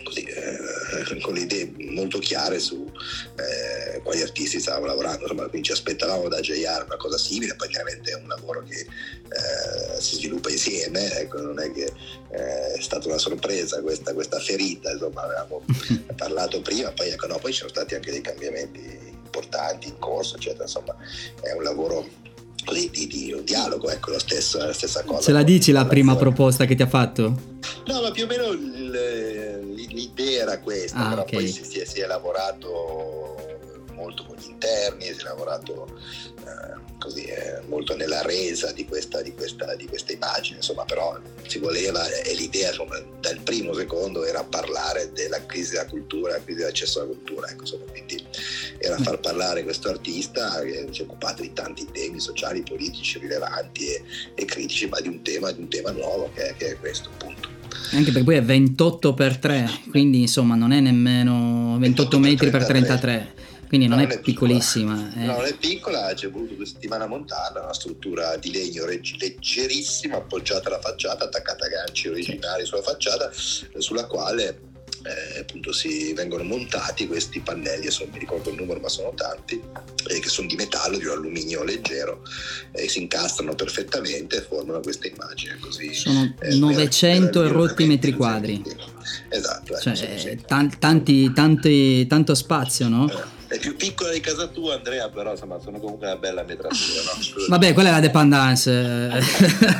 [0.08, 2.90] così, eh, con le idee molto chiare su
[3.36, 7.68] eh, quali artisti stavamo lavorando, insomma, quindi ci aspettavamo da JR una cosa simile, poi
[7.68, 11.92] chiaramente è un lavoro che eh, si sviluppa insieme, ecco, non è che
[12.30, 15.62] eh, è stata una sorpresa questa, questa ferita, insomma, avevamo
[16.16, 18.80] parlato prima, poi, ecco, no, poi ci sono stati anche dei cambiamenti
[19.12, 20.96] importanti in corso, eccetera, insomma
[21.42, 22.26] è un lavoro
[22.72, 25.22] di, di, di, un dialogo, ecco, lo stesso, la stessa cosa.
[25.22, 27.22] Ce la dici la prima proposta che ti ha fatto?
[27.86, 28.50] No, ma più o meno
[29.88, 31.34] l'idea era questa, ah, però okay.
[31.34, 33.57] poi si, si, è, si, è, lavorato
[33.98, 35.98] molto con gli interni, si è lavorato
[36.38, 41.18] eh, così, eh, molto nella resa di questa, di, questa, di questa, immagine, insomma, però
[41.46, 46.42] si voleva e l'idea insomma, dal primo secondo era parlare della crisi della cultura, la
[46.42, 48.24] crisi dell'accesso alla cultura, ecco, insomma, quindi
[48.78, 53.86] era far parlare questo artista che si è occupato di tanti temi sociali, politici, rilevanti
[53.86, 56.78] e, e critici, ma di un tema, di un tema nuovo che è, che è
[56.78, 57.56] questo appunto.
[57.92, 62.66] Anche perché poi è 28 x 3, quindi insomma non è nemmeno 28 metri per
[62.66, 63.34] 33.
[63.68, 65.12] Quindi non, non è, è, piccolissima.
[65.14, 65.26] Eh.
[65.26, 70.16] No, non è piccola, c'è voluto due settimane a montarla, una struttura di legno leggerissima
[70.16, 74.66] appoggiata alla facciata, attaccata a ganci originali sulla facciata, sulla quale
[75.02, 79.12] eh, appunto si vengono montati questi pannelli, adesso non mi ricordo il numero ma sono
[79.14, 79.60] tanti,
[80.06, 82.22] eh, che sono di metallo, di un alluminio leggero
[82.72, 85.92] e si incastrano perfettamente e formano questa immagine così.
[85.94, 88.62] Sono eh, 900 e rotti metri quadri.
[89.28, 89.78] Esatto.
[89.78, 90.42] Cioè, sì, sì.
[90.46, 93.36] Tanti, tanti, tanto spazio, no?
[93.48, 97.46] È più piccola di casa tua Andrea però insomma sono comunque una bella metratura no?
[97.48, 99.08] vabbè quella è la dependance.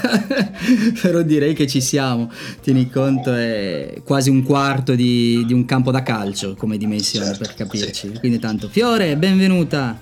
[1.03, 2.33] Però direi che ci siamo.
[2.63, 7.45] Tieni conto è quasi un quarto di, di un campo da calcio come dimensione certo,
[7.45, 8.11] per capirci.
[8.13, 8.19] sì.
[8.19, 10.01] quindi tanto Fiore benvenuta.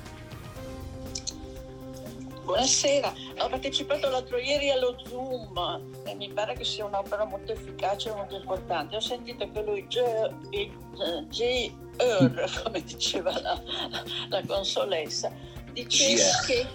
[2.44, 8.10] Buonasera ho partecipato l'altro ieri allo Zoom e mi pare che sia un'opera molto efficace
[8.10, 8.96] e molto importante.
[8.96, 13.62] Ho sentito che lui J Eur, come diceva la,
[14.28, 15.30] la consolessa,
[15.72, 16.66] diceva che...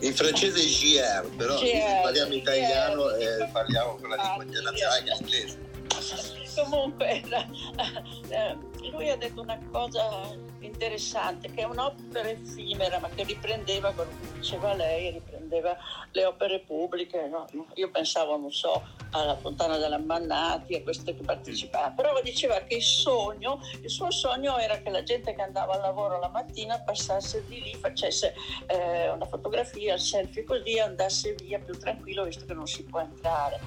[0.00, 5.16] in francese è JR, però GR, parliamo italiano e parliamo con la lingua internazionale in
[5.20, 5.72] inglese.
[6.54, 7.22] Comunque,
[8.28, 8.56] eh,
[8.90, 14.38] lui ha detto una cosa interessante, che è un'opera effimera, ma che riprendeva quello che
[14.38, 17.26] diceva lei, riprendeva le opere pubbliche.
[17.28, 17.46] No?
[17.74, 22.76] Io pensavo, non so, alla Fontana della Mannati, a queste che partecipavano, però diceva che
[22.76, 26.78] il sogno, il suo sogno era che la gente che andava al lavoro la mattina
[26.80, 28.34] passasse di lì, facesse
[28.66, 33.60] eh, una fotografia, selfie così, andasse via più tranquillo visto che non si può entrare.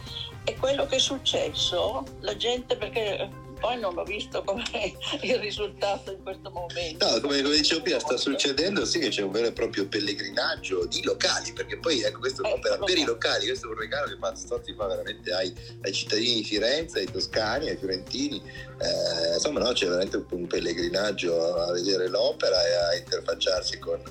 [0.43, 4.63] E quello che è successo, la gente perché poi non ho visto come
[5.21, 7.05] il risultato in questo momento.
[7.05, 10.85] No, come, come dicevo prima, sta succedendo sì che c'è un vero e proprio pellegrinaggio
[10.85, 14.07] di locali, perché poi ecco, questo è un'opera per i locali, questo è un regalo
[14.07, 18.41] che Stozzi fa veramente ai, ai, cittadini di Firenze, ai toscani, ai fiorentini.
[18.79, 24.01] Eh, insomma, no, c'è veramente un pellegrinaggio a vedere l'opera e a interfacciarsi con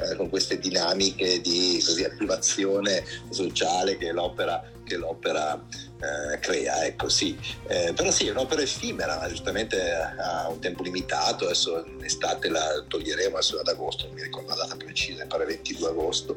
[0.00, 5.62] eh, con queste dinamiche di così, attivazione sociale che l'opera, che l'opera
[6.00, 6.84] eh, crea.
[6.84, 7.38] Ecco, sì.
[7.66, 12.84] Eh, però sì, è un'opera effimera, giustamente ha un tempo limitato, adesso in estate la
[12.88, 16.36] toglieremo, adesso ad agosto, non mi ricordo la data precisa, mi pare 22 agosto.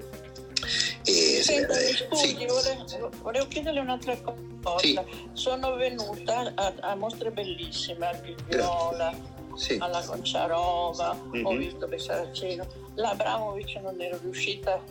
[1.05, 2.45] E Senta, mi scusi, sì.
[2.45, 4.77] volevo, volevo, chiederle un'altra cosa.
[4.77, 4.97] Sì.
[5.33, 9.13] Sono venuta a, a mostre bellissime, a Viola,
[9.55, 9.77] sì.
[9.79, 11.45] alla Gonciarova, mm-hmm.
[11.45, 14.81] ho visto Bessaraceno, l'Abramovic non ero riuscita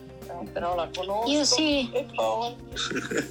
[0.52, 1.30] però la conosco.
[1.30, 1.90] Io sì.
[1.92, 2.54] E poi...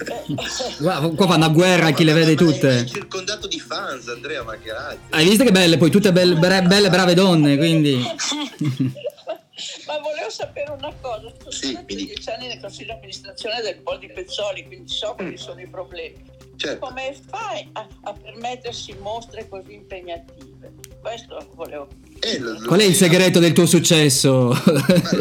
[0.79, 2.79] Guarda, qua fanno a guerra chi le vede tutte.
[2.79, 4.99] È circondato di fans, Andrea Maccherazzi.
[5.09, 8.01] Hai visto che belle, poi tutte belle, belle brave donne, quindi...
[9.85, 13.77] Ma volevo sapere una cosa, sono sì, stati dieci anni nel consiglio di amministrazione del
[13.81, 16.23] Pol di Pezzoli, quindi so quali sono i problemi.
[16.55, 16.85] Certo.
[16.87, 20.73] Come fai a, a permettersi mostre così impegnative?
[20.99, 21.87] Questo volevo
[22.21, 24.29] eh, lo, lo Qual è il segreto del tuo successo?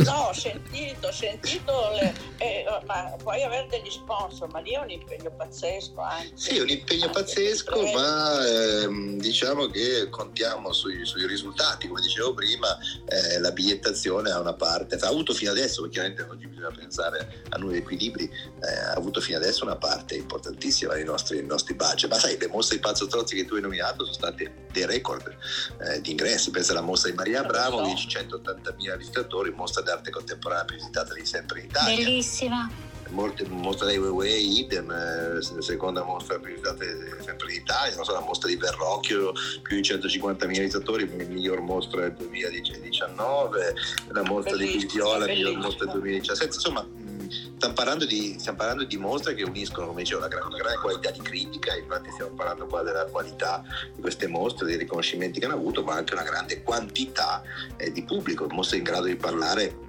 [0.05, 4.79] no, ho sentito, ho sentito, le, eh, ma puoi avere degli sponsor, ma lì è
[4.79, 6.33] un impegno pazzesco anche.
[6.35, 12.35] Sì, è un impegno pazzesco, ma ehm, diciamo che contiamo sui, sui, risultati, come dicevo
[12.35, 16.71] prima, eh, la bigliettazione ha una parte, ha avuto fino adesso, perché chiaramente oggi bisogna
[16.71, 21.47] pensare a nuovi equilibri, eh, ha avuto fino adesso una parte importantissima nei nostri, nei
[21.47, 24.69] nostri budget, ma sai, le mostre di Pazzo Trozzi che tu hai nominato sono state
[24.73, 25.37] dei record
[25.83, 30.77] eh, di ingressi, pensa alla mostra di Maria Abramovic, 180.000 visitatori, mostra d'arte contemporanea più
[30.77, 31.97] visitata di sempre in Italia.
[31.97, 32.71] Bellissima.
[33.11, 36.85] Molte, mostra dei Weiwei, idem, eh, seconda mostra più visitata
[37.25, 42.03] sempre in Italia, non so, la mostra di Verrocchio, più di 150.000 visitatori, miglior mostra
[42.03, 43.75] del 2019,
[44.09, 46.87] la mostra bellissima, di Viola, miglior mostra del 2017, insomma
[47.31, 51.11] stiamo parlando, di, stiamo parlando di mostre che uniscono, come dicevo, una, una grande qualità
[51.11, 53.63] di critica, infatti stiamo parlando qua della qualità
[53.95, 57.43] di queste mostre, dei riconoscimenti che hanno avuto, ma anche una grande quantità
[57.77, 59.89] eh, di pubblico, mostre in grado di parlare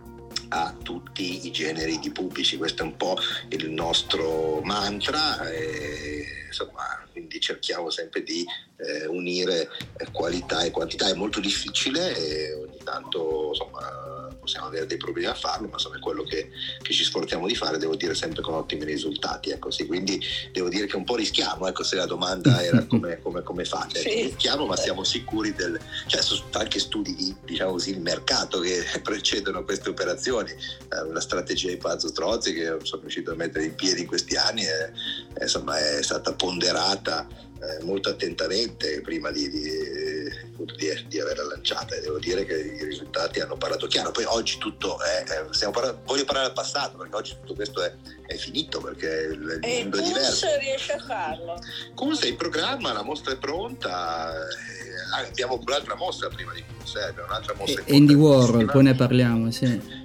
[0.50, 3.18] a tutti i generi di pubblici, questo è un po'
[3.50, 5.50] il nostro mantra.
[5.50, 8.46] E, insomma, quindi cerchiamo sempre di
[8.78, 14.88] eh, unire eh, qualità e quantità, è molto difficile e ogni tanto insomma possiamo avere
[14.88, 16.50] dei problemi a farlo, ma insomma è quello che,
[16.82, 19.52] che, ci sforziamo di fare, devo dire sempre con ottimi risultati.
[19.52, 20.20] Ecco, sì, quindi
[20.52, 24.00] devo dire che un po' rischiamo, ecco, se la domanda era come, come, come fate,
[24.00, 24.24] sì.
[24.24, 25.80] rischiamo ma siamo sicuri del...
[26.08, 31.22] cioè sono anche studi di, diciamo così, il mercato che precedono queste operazioni, eh, la
[31.22, 34.92] strategia di Pazzo Strozzi che sono riuscito a mettere in piedi in questi anni è,
[35.34, 41.96] è, insomma, è stata ponderata eh, molto attentamente prima di, di, di, di, averla lanciata
[41.96, 44.10] e devo dire che i risultati hanno parlato chiaro.
[44.10, 47.94] Poi oggi tutto è, è parlando, voglio parlare del passato perché oggi tutto questo è,
[48.26, 50.48] è finito perché il, il mondo è diverso.
[50.48, 51.60] E riesce a farlo.
[51.94, 54.34] Kunz è in programma, la mostra è pronta.
[54.34, 57.84] Eh, abbiamo un'altra mostra prima di Kunz, eh, un'altra mostra.
[57.88, 60.01] Andy Warhol, poi ne parliamo, sì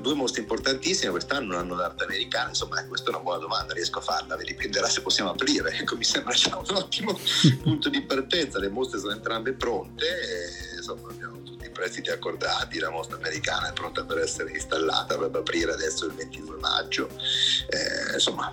[0.00, 4.02] due mostre importantissime quest'anno l'anno d'arte americana insomma questa è una buona domanda riesco a
[4.02, 7.18] farla vi dipenderà se possiamo aprire ecco mi sembra già un ottimo
[7.62, 12.78] punto di partenza le mostre sono entrambe pronte e, insomma abbiamo tutti i prestiti accordati
[12.78, 18.14] la mostra americana è pronta per essere installata dovrebbe aprire adesso il 22 maggio eh,
[18.14, 18.52] insomma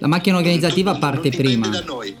[0.00, 1.68] la macchina organizzativa parte non prima.
[1.68, 2.16] Da noi,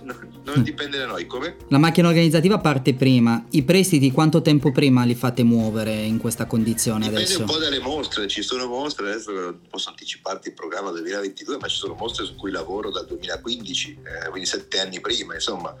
[0.54, 1.56] non dipende da noi, come?
[1.68, 3.44] La macchina organizzativa parte prima.
[3.50, 7.38] I prestiti quanto tempo prima li fate muovere in questa condizione dipende adesso?
[7.38, 11.58] Dipende un po' dalle mostre, ci sono mostre, adesso non posso anticiparti il programma 2022,
[11.58, 15.74] ma ci sono mostre su cui lavoro dal 2015, eh, quindi sette anni prima, insomma,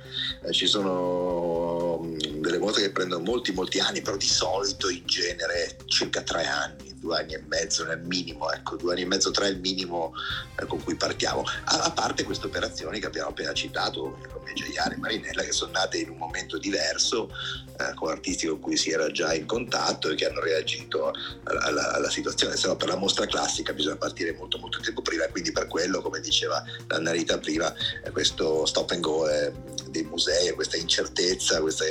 [0.44, 5.02] eh, ci sono mm, delle mostre che prendono molti molti anni, però di solito in
[5.04, 9.30] genere circa tre anni due anni e mezzo nel minimo, ecco, due anni e mezzo,
[9.30, 10.12] tre è il minimo
[10.60, 11.42] eh, con cui partiamo.
[11.64, 15.72] A, a, parte queste operazioni che abbiamo appena citato, come Giaiari e Marinella, che sono
[15.72, 17.30] nate in un momento diverso,
[17.78, 21.12] eh, con artisti con cui si era già in contatto e che hanno reagito
[21.44, 22.56] alla, alla, alla situazione.
[22.56, 26.02] Se no per la mostra classica bisogna partire molto molto tempo prima quindi per quello,
[26.02, 27.72] come diceva Anna Rita prima,
[28.04, 29.52] eh, questo stop and go eh,
[29.88, 31.84] dei musei, questa incertezza, questa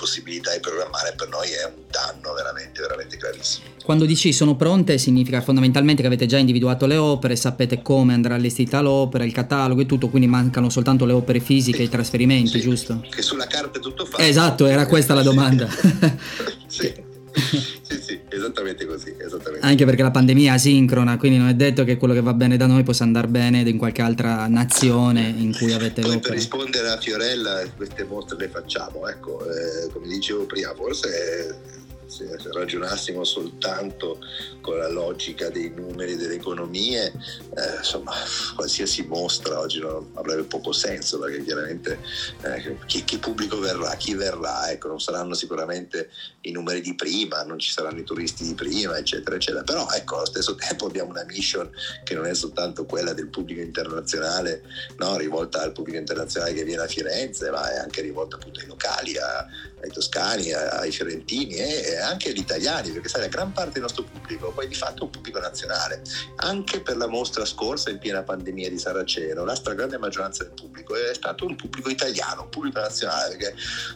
[0.00, 3.66] impossibilità di programmare per noi è un danno veramente, veramente gravissimo.
[3.84, 8.34] Quando dici sono pronte significa fondamentalmente che avete già individuato le opere, sapete come andrà
[8.34, 11.90] allestita l'opera, il catalogo e tutto, quindi mancano soltanto le opere fisiche e sì, i
[11.90, 13.04] trasferimenti, sì, giusto?
[13.10, 14.22] Che sulla carta è tutto fatto.
[14.22, 15.68] Esatto, era questa la domanda.
[16.66, 17.08] sì.
[17.40, 19.14] Sì, sì, esattamente così.
[19.16, 19.66] Esattamente.
[19.66, 22.56] Anche perché la pandemia è asincrona, quindi non è detto che quello che va bene
[22.56, 26.18] da noi possa andare bene in qualche altra nazione in cui avete Poi.
[26.20, 31.79] Per rispondere a Fiorella, queste mostre le facciamo, ecco, eh, come dicevo prima, forse
[32.10, 34.18] se ragionassimo soltanto
[34.60, 38.12] con la logica dei numeri delle economie, eh, insomma,
[38.56, 41.98] qualsiasi mostra oggi non avrebbe poco senso perché chiaramente
[42.42, 46.10] eh, chi, chi, pubblico verrà, chi verrà, ecco, non saranno sicuramente
[46.42, 49.62] i numeri di prima, non ci saranno i turisti di prima, eccetera, eccetera.
[49.62, 51.70] Però ecco, allo stesso tempo abbiamo una mission
[52.02, 54.62] che non è soltanto quella del pubblico internazionale,
[54.98, 55.16] no?
[55.16, 59.16] rivolta al pubblico internazionale che viene a Firenze, ma è anche rivolta appunto ai locali,
[59.16, 59.46] a,
[59.82, 64.04] ai toscani, ai fiorentini e anche agli italiani, perché sai, la gran parte del nostro
[64.04, 66.02] pubblico poi di fatto è un pubblico nazionale.
[66.36, 70.94] Anche per la mostra scorsa in piena pandemia di Saraceno, la stragrande maggioranza del pubblico
[70.94, 73.54] è stato un pubblico italiano, un pubblico nazionale, perché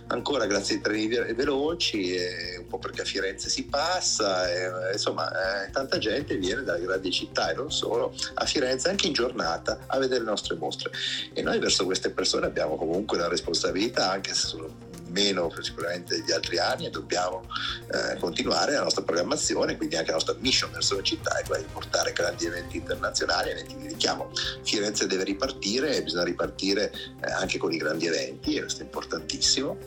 [0.08, 2.16] ancora grazie ai treni veloci,
[2.58, 7.10] un po' perché a Firenze si passa, e, insomma, eh, tanta gente viene dalle grandi
[7.10, 10.90] città e non solo a Firenze anche in giornata a vedere le nostre mostre.
[11.32, 14.83] E noi verso queste persone abbiamo comunque una responsabilità, anche se sono
[15.14, 17.46] meno sicuramente degli altri anni e dobbiamo
[17.92, 21.62] eh, continuare la nostra programmazione, quindi anche la nostra mission verso la città è quella
[21.62, 24.30] di portare grandi eventi internazionali, eventi di richiamo.
[24.62, 28.84] Firenze deve ripartire e bisogna ripartire eh, anche con i grandi eventi, e questo è
[28.84, 29.78] importantissimo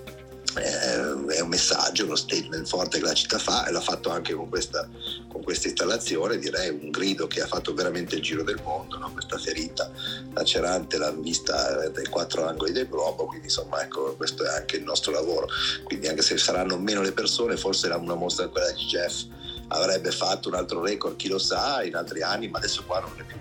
[0.55, 4.33] eh, è un messaggio, uno statement forte che la città fa e l'ha fatto anche
[4.33, 4.87] con questa,
[5.27, 9.11] con questa installazione, direi un grido che ha fatto veramente il giro del mondo, no?
[9.11, 9.91] questa ferita
[10.33, 14.83] lacerante l'hanno vista dai quattro angoli del globo, quindi insomma ecco questo è anche il
[14.83, 15.47] nostro lavoro,
[15.83, 19.23] quindi anche se saranno meno le persone, forse una mostra quella di Jeff
[19.69, 23.11] avrebbe fatto un altro record, chi lo sa, in altri anni, ma adesso qua non
[23.17, 23.35] è più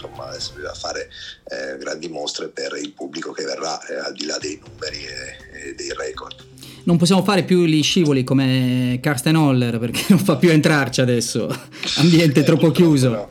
[0.00, 1.10] insomma adesso bisogna fare
[1.44, 5.36] eh, grandi mostre per il pubblico che verrà, eh, al di là dei numeri e,
[5.52, 6.49] e dei record
[6.90, 11.48] non possiamo fare più gli scivoli come Karsten Holler perché non fa più entrarci adesso,
[11.98, 13.10] ambiente eh, troppo chiuso.
[13.10, 13.28] No.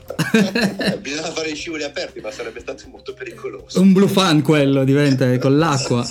[1.01, 3.81] Bisogna fare gli scivoli aperti, ma sarebbe stato molto pericoloso.
[3.81, 6.05] Un blue fan quello diventa con l'acqua.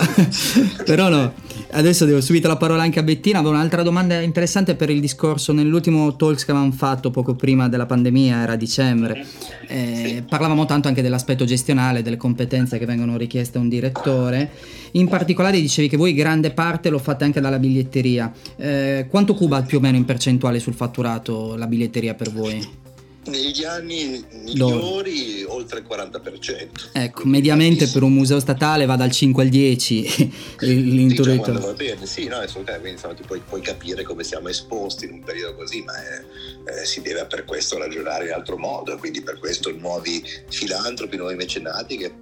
[0.84, 1.32] Però no,
[1.70, 3.38] adesso devo subito la parola anche a Bettina.
[3.38, 7.86] Avevo un'altra domanda interessante per il discorso nell'ultimo talks che avevamo fatto poco prima della
[7.86, 9.24] pandemia, era dicembre.
[9.66, 14.50] Eh, parlavamo tanto anche dell'aspetto gestionale, delle competenze che vengono richieste a un direttore.
[14.92, 18.32] In particolare dicevi che voi grande parte lo fate anche dalla biglietteria.
[18.56, 22.86] Eh, quanto cuba più o meno in percentuale sul fatturato la biglietteria per voi?
[23.28, 25.52] negli anni migliori no.
[25.54, 26.90] oltre il 40%.
[26.92, 31.54] Ecco, mediamente per un museo statale va dal 5 al 10 l'intuito.
[31.54, 35.04] Sì, va bene, sì, no, assolutamente, quindi insomma, tu puoi, puoi, capire come siamo esposti
[35.04, 38.96] in un periodo così, ma eh, eh, si deve per questo ragionare in altro modo,
[38.98, 42.12] quindi per questo nuovi filantropi, nuovi mecenati che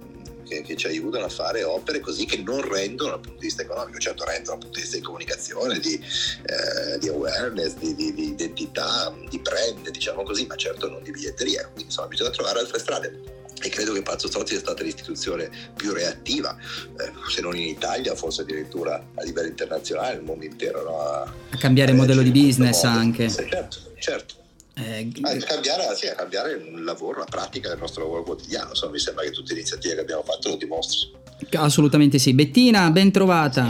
[0.47, 3.63] che, che, ci aiutano a fare opere così che non rendono dal punto di vista
[3.63, 8.13] economico, certo rendono dal punto di vista di comunicazione, di, eh, di awareness, di, di,
[8.13, 11.63] di, identità, di brand, diciamo così, ma certo non di biglietteria.
[11.65, 15.91] Quindi insomma bisogna trovare altre strade e credo che Palazzo Strozzi sia stata l'istituzione più
[15.91, 16.55] reattiva,
[16.99, 20.83] eh, se non in Italia, forse addirittura a livello internazionale, nel mondo intero.
[20.83, 20.99] No?
[20.99, 23.29] A, a cambiare il modello di business anche.
[23.29, 24.45] Certo, certo.
[24.79, 25.11] Eh,
[25.43, 28.69] cambiare, sì, cambiare il lavoro, la pratica del nostro lavoro quotidiano.
[28.69, 31.17] Insomma, mi sembra che tutte le iniziative che abbiamo fatto lo dimostrino.
[31.53, 32.33] Assolutamente sì.
[32.33, 33.67] Bettina, ben trovata.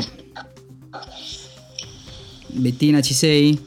[2.47, 3.65] Bettina, ci sei?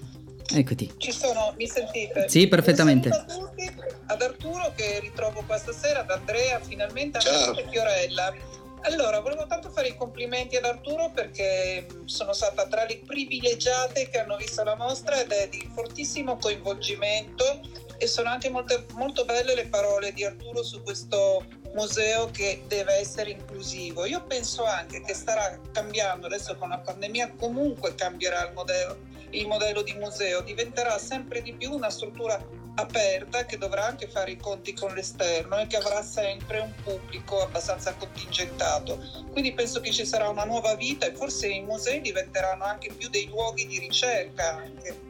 [0.53, 0.93] Eccoti.
[0.99, 2.27] Ci sono, mi sentite?
[2.29, 3.09] Sì, perfettamente.
[3.09, 7.23] ad Arturo che ritrovo questa sera, ad Andrea, finalmente a
[7.71, 8.35] Fiorella
[8.83, 14.21] allora, volevo tanto fare i complimenti ad Arturo perché sono stata tra le privilegiate che
[14.21, 17.61] hanno visto la mostra ed è di fortissimo coinvolgimento
[17.99, 22.95] e sono anche molto, molto belle le parole di Arturo su questo museo che deve
[22.95, 24.07] essere inclusivo.
[24.07, 28.99] Io penso anche che starà cambiando adesso con la pandemia, comunque cambierà il modello,
[29.31, 32.43] il modello di museo, diventerà sempre di più una struttura
[32.81, 37.43] aperta che dovrà anche fare i conti con l'esterno e che avrà sempre un pubblico
[37.43, 38.99] abbastanza contingentato.
[39.31, 43.09] Quindi penso che ci sarà una nuova vita e forse i musei diventeranno anche più
[43.09, 44.57] dei luoghi di ricerca.
[44.57, 45.09] Anche.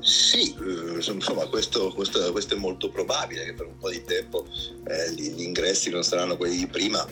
[0.00, 4.46] Sì, eh, insomma, questo, questo, questo, è molto probabile che per un po' di tempo
[4.86, 7.04] eh, gli, gli ingressi non saranno quelli di prima,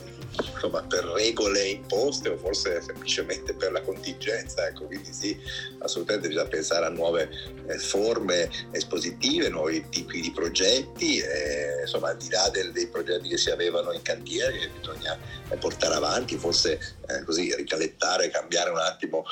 [0.52, 4.66] insomma, per regole imposte o forse semplicemente per la contingenza.
[4.66, 5.38] Ecco, quindi sì,
[5.78, 7.28] assolutamente bisogna pensare a nuove
[7.66, 13.28] eh, forme espositive, nuovi tipi di progetti, eh, insomma, al di là del, dei progetti
[13.28, 15.18] che si avevano in cantiere, che bisogna
[15.48, 19.24] eh, portare avanti, forse eh, così ricalettare, cambiare un attimo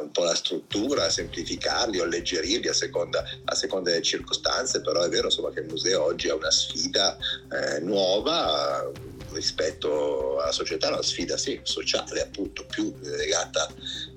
[0.00, 5.08] un po' la struttura, semplificarli o alleggerirli a seconda, a seconda delle circostanze, però è
[5.08, 7.16] vero insomma, che il museo oggi ha una sfida
[7.80, 8.90] nuova
[9.32, 13.68] rispetto alla società, una sfida sì, sociale appunto più legata,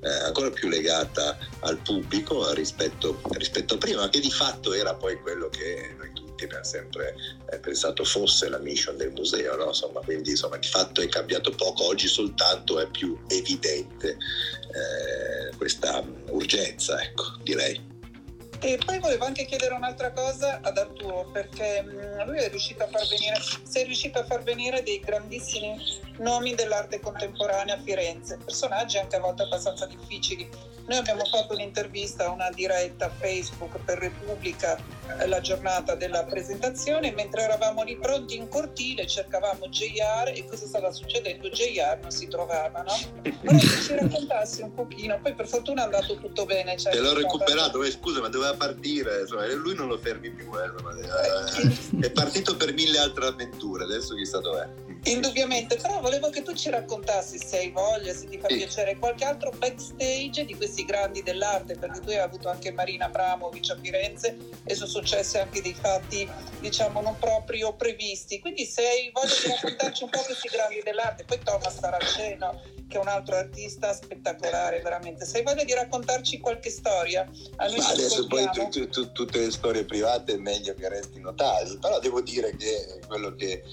[0.01, 5.19] eh, ancora più legata al pubblico rispetto, rispetto a prima, che di fatto era poi
[5.19, 7.15] quello che noi tutti abbiamo sempre
[7.51, 9.67] eh, pensato fosse la mission del museo, no?
[9.67, 16.03] insomma, quindi insomma, di fatto è cambiato poco, oggi soltanto è più evidente eh, questa
[16.29, 17.92] urgenza, ecco, direi.
[18.65, 22.87] E poi volevo anche chiedere un'altra cosa ad Arturo, perché mm, lui è riuscito a
[22.87, 25.75] far venire, sei riuscito a far venire dei grandissimi
[26.19, 30.49] nomi dell'arte contemporanea a Firenze, personaggi anche a volte abbastanza difficili
[30.85, 34.77] Noi abbiamo fatto un'intervista, una diretta Facebook per Repubblica
[35.19, 40.65] eh, la giornata della presentazione, mentre eravamo lì pronti in cortile cercavamo JR e cosa
[40.65, 41.49] stava succedendo?
[41.49, 42.93] JR non si trovava, no?
[43.21, 46.77] Però se ci raccontassi un pochino, poi per fortuna è andato tutto bene.
[46.77, 50.49] Cioè, Te l'ho recuperato, eh, scusa ma doveva partire, insomma, lui non lo fermi più,
[50.57, 54.92] eh, eh, è partito per mille altre avventure, adesso chissà dov'è.
[55.05, 58.55] Indubbiamente, però volevo che tu ci raccontassi se hai voglia, se ti fa sì.
[58.55, 63.71] piacere, qualche altro backstage di questi grandi dell'arte, perché tu hai avuto anche Marina Abramovic
[63.71, 66.29] a Firenze e sono successi anche dei fatti,
[66.61, 68.39] diciamo, non proprio previsti.
[68.39, 72.97] Quindi se hai voglia di raccontarci un po' questi grandi dell'arte, poi Thomas Saraceno, che
[72.97, 75.25] è un altro artista spettacolare, veramente.
[75.25, 79.83] Se hai voglia di raccontarci qualche storia, adesso poi tu, tu, tu, tutte le storie
[79.83, 83.63] private è meglio che restino tali, però devo dire che quello che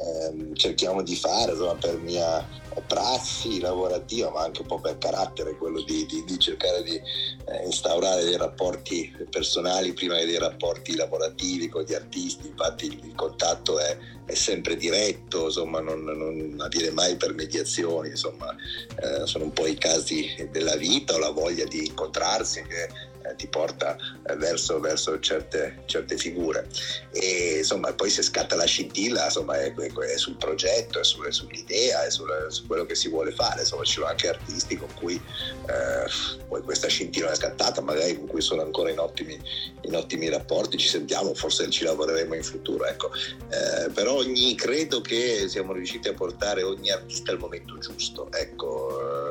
[0.00, 5.56] ehm, cerchiamo di fare insomma, per mia prassi lavorativa ma anche un po' per carattere
[5.56, 10.94] quello di, di, di cercare di eh, instaurare dei rapporti personali prima che dei rapporti
[10.94, 12.48] lavorativi con gli artisti.
[12.48, 18.10] Infatti il, il contatto è, è, sempre diretto insomma non, non, avviene mai per mediazioni
[18.10, 18.54] insomma
[19.02, 23.34] eh, sono un po' i casi della vita o la voglia di incontrarsi che eh,
[23.36, 23.96] ti porta
[24.26, 26.66] eh, verso, verso certe, certe, figure.
[27.12, 31.32] E insomma, poi se scatta la scintilla, insomma, è, è sul progetto, è, su, è
[31.32, 33.60] sull'idea, è, sul, su quello che si vuole fare.
[33.60, 38.26] Insomma, ci sono anche artisti con cui eh, poi questa scintilla è scattata, magari con
[38.26, 39.38] cui sono ancora in ottimi,
[39.82, 42.86] in ottimi rapporti, ci sentiamo, forse ci lavoreremo in futuro.
[42.86, 43.10] Ecco.
[43.12, 48.28] Eh, però ogni, credo che siamo riusciti a portare ogni artista al momento giusto.
[48.32, 49.29] Ecco,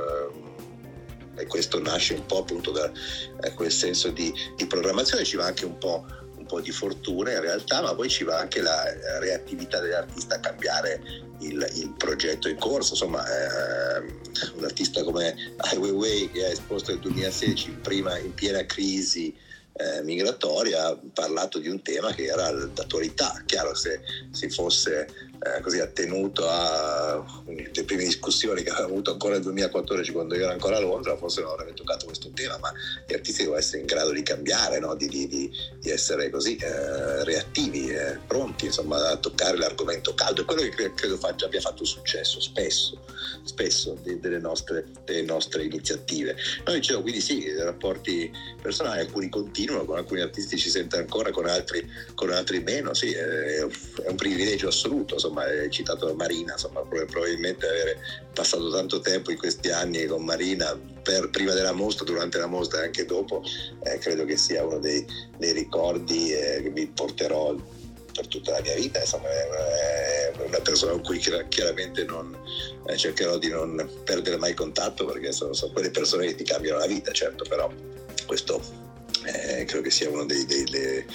[1.40, 2.92] e questo nasce un po' appunto da
[3.42, 6.06] eh, quel senso di, di, programmazione, ci va anche un po',
[6.48, 8.84] po', di fortuna in realtà, ma poi ci va anche la
[9.20, 11.02] reattività dell'artista a cambiare
[11.40, 14.00] il, il progetto in corso, insomma eh,
[14.56, 19.34] un artista come Ai Weiwei che ha esposto nel 2016 prima in piena crisi
[19.80, 23.42] eh, migratoria ha parlato di un tema che era d'attualità.
[23.46, 25.08] Chiaro, se si fosse
[25.40, 30.52] eh, così attenuto alle prime discussioni che avevamo avuto ancora nel 2014 quando io ero
[30.52, 32.72] ancora a Londra, forse non avrebbe toccato questo tema, ma
[33.08, 34.96] gli artisti devono essere in grado di cambiare, no?
[34.96, 40.42] di, di, di, essere così eh, reattivi, eh, pronti insomma, a toccare l'argomento caldo.
[40.42, 43.02] È quello che credo, faccia, abbia fatto successo spesso,
[43.44, 46.36] spesso delle nostre, delle, nostre, iniziative.
[46.66, 48.32] Noi dicevo quindi sì, rapporti
[48.62, 53.12] personali, alcuni continuano, con alcuni artisti ci sente ancora, con altri, con altri meno, sì,
[53.14, 55.14] è, è un privilegio assoluto.
[55.14, 58.00] Insomma, insomma, hai citato Marina, insomma, probabilmente avere
[58.34, 62.82] passato tanto tempo in questi anni con Marina per, prima della mostra, durante la mostra
[62.82, 63.44] e anche dopo,
[63.84, 65.06] eh, credo che sia uno dei,
[65.38, 67.56] dei ricordi eh, che mi porterò
[68.12, 72.36] per tutta la mia vita, insomma è una persona con cui chiaramente non,
[72.88, 76.80] eh, cercherò di non perdere mai contatto perché sono, sono quelle persone che ti cambiano
[76.80, 77.72] la vita, certo, però
[78.26, 78.89] questo
[79.26, 81.05] eh, credo che sia uno dei, dei, dei,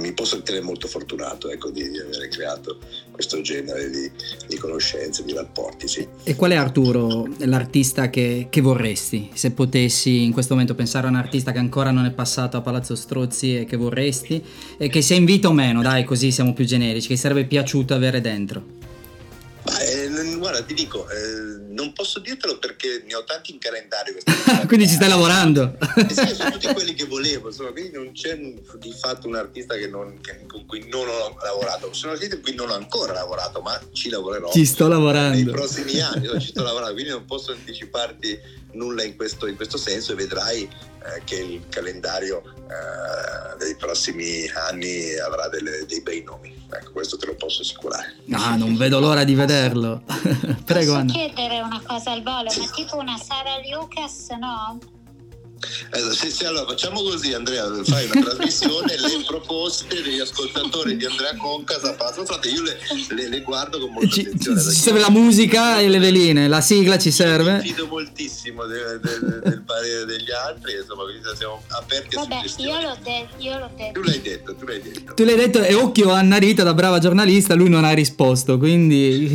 [0.00, 2.78] mi posso ritenere molto fortunato ecco, di, di, avere creato
[3.10, 4.10] questo genere di,
[4.48, 5.88] di, conoscenze, di rapporti.
[5.88, 6.06] Sì.
[6.22, 9.30] E qual è Arturo l'artista che, che, vorresti?
[9.34, 12.60] Se potessi in questo momento pensare a un artista che ancora non è passato a
[12.60, 14.42] Palazzo Strozzi e che vorresti,
[14.76, 17.94] e che sia in vita o meno, dai, così siamo più generici, che sarebbe piaciuto
[17.94, 18.80] avere dentro.
[19.64, 24.16] Eh, guarda, ti dico, eh, non posso dirtelo perché ne ho tanti in calendario.
[24.66, 25.76] quindi ci stai lavorando?
[25.96, 29.74] Eh, sì, sono tutti quelli che volevo, insomma, quindi non c'è di fatto un artista
[29.88, 31.92] non, che, con cui non ho lavorato.
[31.92, 34.50] Sono artisti con cui non ho ancora lavorato, ma ci lavorerò.
[34.50, 35.36] Ci sto lavorando.
[35.36, 38.38] Nei prossimi anni, no, ci sto lavorando, quindi non posso anticiparti
[38.72, 44.48] nulla in questo, in questo senso e vedrai eh, che il calendario eh, dei prossimi
[44.68, 46.54] anni avrà delle, dei bei nomi.
[46.70, 48.16] Ecco, questo te lo posso assicurare.
[48.32, 50.02] Ah, non vedo l'ora di vederlo.
[50.64, 51.12] Prego, Posso Anna.
[51.12, 54.78] chiedere una cosa al volo, ma tipo una Sara Lucas, no?
[55.94, 61.04] Eh, sì, sì, allora facciamo così Andrea, fai una trasmissione, le proposte degli ascoltatori di
[61.04, 62.78] Andrea Concas a Palazzo Frate, io le,
[63.10, 64.60] le, le, guardo con molta ci, attenzione.
[64.60, 67.58] Ci serve la musica e le veline, la sigla ci serve.
[67.58, 72.44] Mi fido moltissimo del, del, del parere degli altri, insomma, quindi siamo aperti Vabbè, a
[72.56, 74.00] io l'ho, de- io l'ho detto.
[74.00, 75.14] Tu l'hai detto, tu l'hai detto.
[75.14, 78.58] Tu l'hai detto e occhio a Anna Rita, da brava giornalista, lui non ha risposto,
[78.58, 79.30] quindi...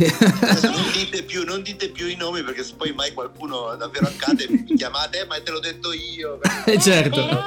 [0.62, 4.46] non, dite più, non dite più i nomi perché se poi mai qualcuno davvero accade
[4.48, 6.38] mi chiamate, ma te l'ho detto io io.
[6.78, 7.20] Certo.
[7.26, 7.42] Però,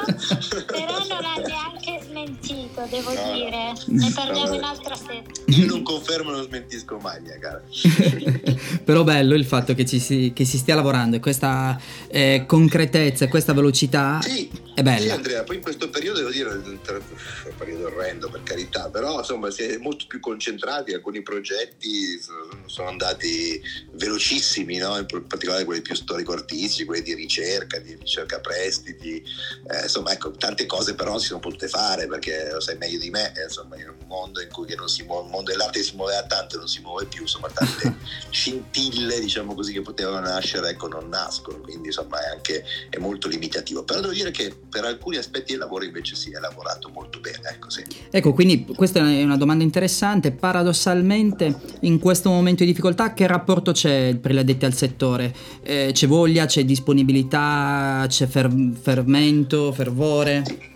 [0.65, 3.73] però non ha neanche smentito sentito, devo no, dire.
[3.85, 4.05] No.
[4.05, 5.23] Ne parliamo no, in altra sede.
[5.47, 7.61] Io non confermo, non smentisco mai, mia cara.
[8.83, 13.25] Però bello il fatto che, ci si, che si stia lavorando e questa eh, concretezza
[13.25, 14.99] e questa velocità sì, è bella.
[14.99, 16.79] Sì, Andrea, poi in questo periodo devo dire, è un
[17.57, 22.19] periodo orrendo per carità, però insomma si è molto più concentrati, alcuni progetti
[22.65, 23.61] sono andati
[23.91, 24.97] velocissimi, no?
[24.97, 29.21] in particolare quelli più storico-artistici, quelli di ricerca, di ricerca prestiti,
[29.69, 33.33] eh, insomma ecco, tante cose però si sono potute fare perché sai meglio di me,
[33.35, 36.23] eh, insomma in un mondo in cui non si muove, il mondo dell'arte si muoveva
[36.23, 37.95] tanto e non si muove più, insomma tante
[38.29, 43.27] scintille diciamo così che potevano nascere ecco non nascono, quindi insomma è anche è molto
[43.27, 47.19] limitativo, però devo dire che per alcuni aspetti del lavoro invece si è lavorato molto
[47.19, 47.83] bene, ecco sì.
[48.09, 53.71] Ecco, quindi questa è una domanda interessante, paradossalmente in questo momento di difficoltà che rapporto
[53.71, 55.33] c'è per gli addetti al settore?
[55.63, 60.70] Eh, c'è voglia, c'è disponibilità, c'è fer- fermento, fervore?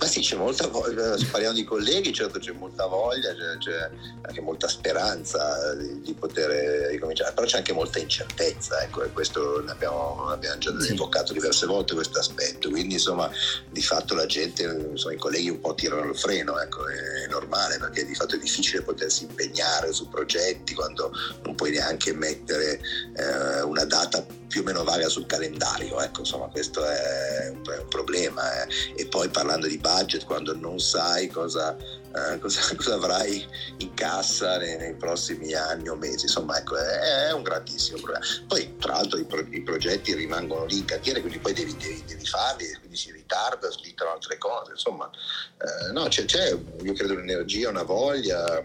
[0.00, 3.90] Ma sì, c'è molta voglia, parliamo di colleghi, certo c'è molta voglia, c'è, c'è
[4.22, 9.60] anche molta speranza di, di, poter ricominciare, però c'è anche molta incertezza, ecco, e questo
[9.60, 10.92] l'abbiamo, abbiamo già sì.
[10.92, 13.30] evocato diverse volte questo aspetto, quindi insomma
[13.68, 17.28] di fatto la gente, insomma, i colleghi un po' tirano il freno, ecco, è, è
[17.28, 22.80] normale perché di fatto è difficile potersi impegnare su progetti quando non puoi neanche mettere
[23.16, 27.78] eh, una data più o meno vaga sul calendario, ecco, insomma questo è un, è
[27.78, 28.64] un problema.
[28.64, 28.94] Eh.
[28.96, 33.46] E poi parlando di budget, quando non sai cosa, eh, cosa, cosa avrai
[33.78, 38.24] in cassa nei, nei, prossimi anni o mesi, insomma ecco, è, è un grandissimo problema.
[38.48, 42.02] Poi tra l'altro i, pro, i, progetti rimangono lì in cantiere, quindi poi devi, devi,
[42.04, 47.12] devi farli, quindi si ritarda, slittano altre cose, insomma eh, no, c'è, c'è, io credo
[47.12, 48.64] un'energia, una voglia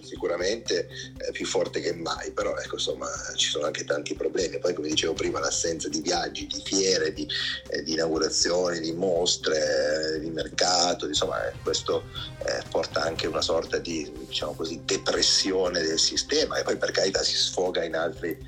[0.00, 4.58] sicuramente eh, più forte che mai, però ecco insomma ci sono anche tanti problemi.
[4.58, 7.26] Poi come dicevo prima l'assenza di viaggi, di fiere, di,
[7.70, 12.04] eh, di inaugurazioni, di mostre, eh, di mercato, insomma eh, questo
[12.44, 17.22] eh, porta anche una sorta di diciamo così, depressione del sistema e poi per carità
[17.22, 18.38] si sfoga in altri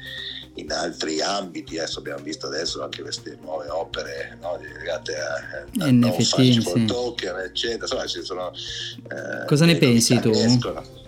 [0.59, 5.91] in altri ambiti, adesso abbiamo visto adesso anche queste nuove opere no, legate a, a
[5.91, 6.85] NFT, sì.
[6.85, 8.53] token, eccetera, insomma ci sono...
[8.53, 10.31] Eh, Cosa ne pensi tu?
[10.31, 11.07] Escono.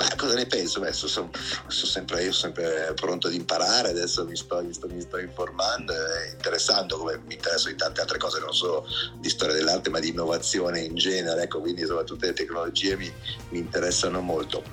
[0.00, 0.80] Beh, cosa ne penso?
[0.80, 1.30] Beh, sono, sono,
[1.68, 5.92] sempre, io sono sempre pronto ad imparare, adesso mi sto, mi sto, mi sto informando
[5.92, 8.86] e interessando come mi interesso di tante altre cose, non solo
[9.18, 13.12] di storia dell'arte ma di innovazione in genere, ecco, quindi insomma tutte le tecnologie mi,
[13.50, 14.64] mi interessano molto.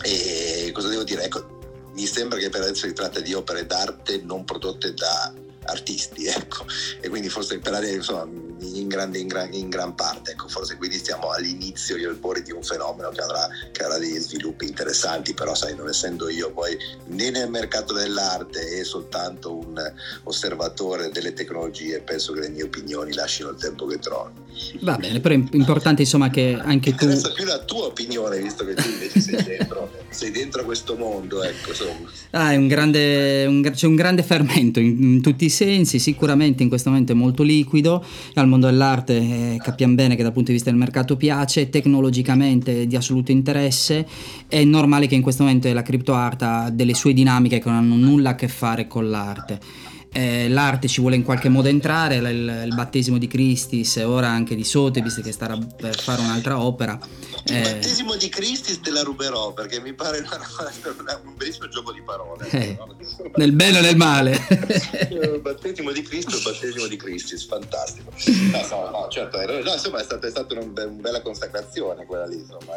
[0.00, 1.24] E cosa devo dire?
[1.24, 5.34] Ecco, mi sembra che per adesso si tratta di opere d'arte non prodotte da
[5.64, 6.64] artisti, ecco,
[7.00, 8.28] e quindi forse adesso insomma
[8.60, 10.32] in, grande, in, gran, in gran parte.
[10.32, 14.18] Ecco, forse quindi stiamo all'inizio, gli albori di un fenomeno che avrà, che avrà degli
[14.18, 19.80] sviluppi interessanti, però sai, non essendo io poi né nel mercato dell'arte e soltanto un
[20.24, 24.42] osservatore delle tecnologie, penso che le mie opinioni lasciano il tempo che trovano.
[24.80, 27.04] Va bene, però è importante insomma che anche tu...
[27.04, 31.42] Interessa più la tua opinione, visto che tu invece sei dentro, sei dentro questo mondo,
[31.42, 32.10] ecco, insomma.
[32.30, 36.68] Ah, un grande, un, c'è un grande fermento in, in, tutti i sensi, sicuramente in
[36.68, 40.54] questo momento è molto liquido, al mondo dell'arte eh, capiamo bene che dal punto di
[40.54, 44.06] vista del mercato piace, tecnologicamente è di assoluto interesse,
[44.48, 47.96] è normale che in questo momento la criptoarte ha delle sue dinamiche che non hanno
[47.96, 52.64] nulla a che fare con l'arte eh, l'arte ci vuole in qualche modo entrare, il,
[52.66, 56.98] il, battesimo di Christis e ora anche di Sotheby's che starà per fare un'altra opera.
[57.46, 60.38] Il eh, battesimo di Christis te la ruberò perché mi pare una,
[61.00, 62.48] una, un bellissimo gioco di parole.
[62.50, 62.94] Eh, no?
[63.36, 64.38] Nel bello e nel male.
[65.10, 68.10] il battesimo di Cristo, il battesimo di Christis, fantastico.
[68.52, 72.36] No, no, no certo, no, insomma è stata, è stata una, bella consacrazione quella lì,
[72.36, 72.76] insomma,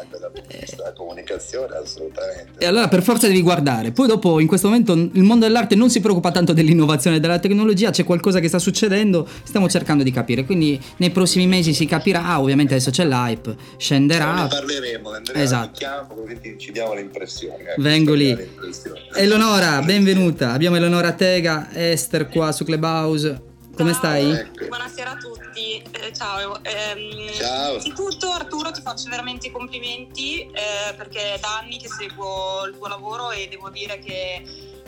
[0.60, 2.52] vista della comunicazione, assolutamente.
[2.58, 3.92] E allora per forza devi guardare.
[3.92, 7.90] Poi dopo in questo momento il mondo dell'arte non si preoccupa tanto dell'innovazione della tecnologia,
[7.90, 12.40] c'è qualcosa che sta succedendo, stiamo cercando di capire, quindi nei prossimi mesi si capirà,
[12.40, 14.42] ovviamente adesso c'è l'hype, scenderà.
[14.42, 15.78] Ne parleremo, andremo esatto.
[15.78, 16.24] Chiamo,
[16.58, 17.62] ci diamo le impressioni.
[17.62, 18.36] Eh, Vengo lì.
[19.14, 23.54] Eleonora, benvenuta, abbiamo Eleonora Tega, Esther qua su Clubhouse.
[23.76, 24.30] Come ciao, stai?
[24.30, 24.66] Ecco.
[24.68, 26.64] Buonasera a tutti, eh, ciao.
[26.64, 27.72] Eh, ciao.
[27.72, 32.74] Innanzitutto Arturo ti faccio veramente i complimenti eh, perché è da anni che seguo il
[32.74, 34.42] tuo lavoro e devo dire che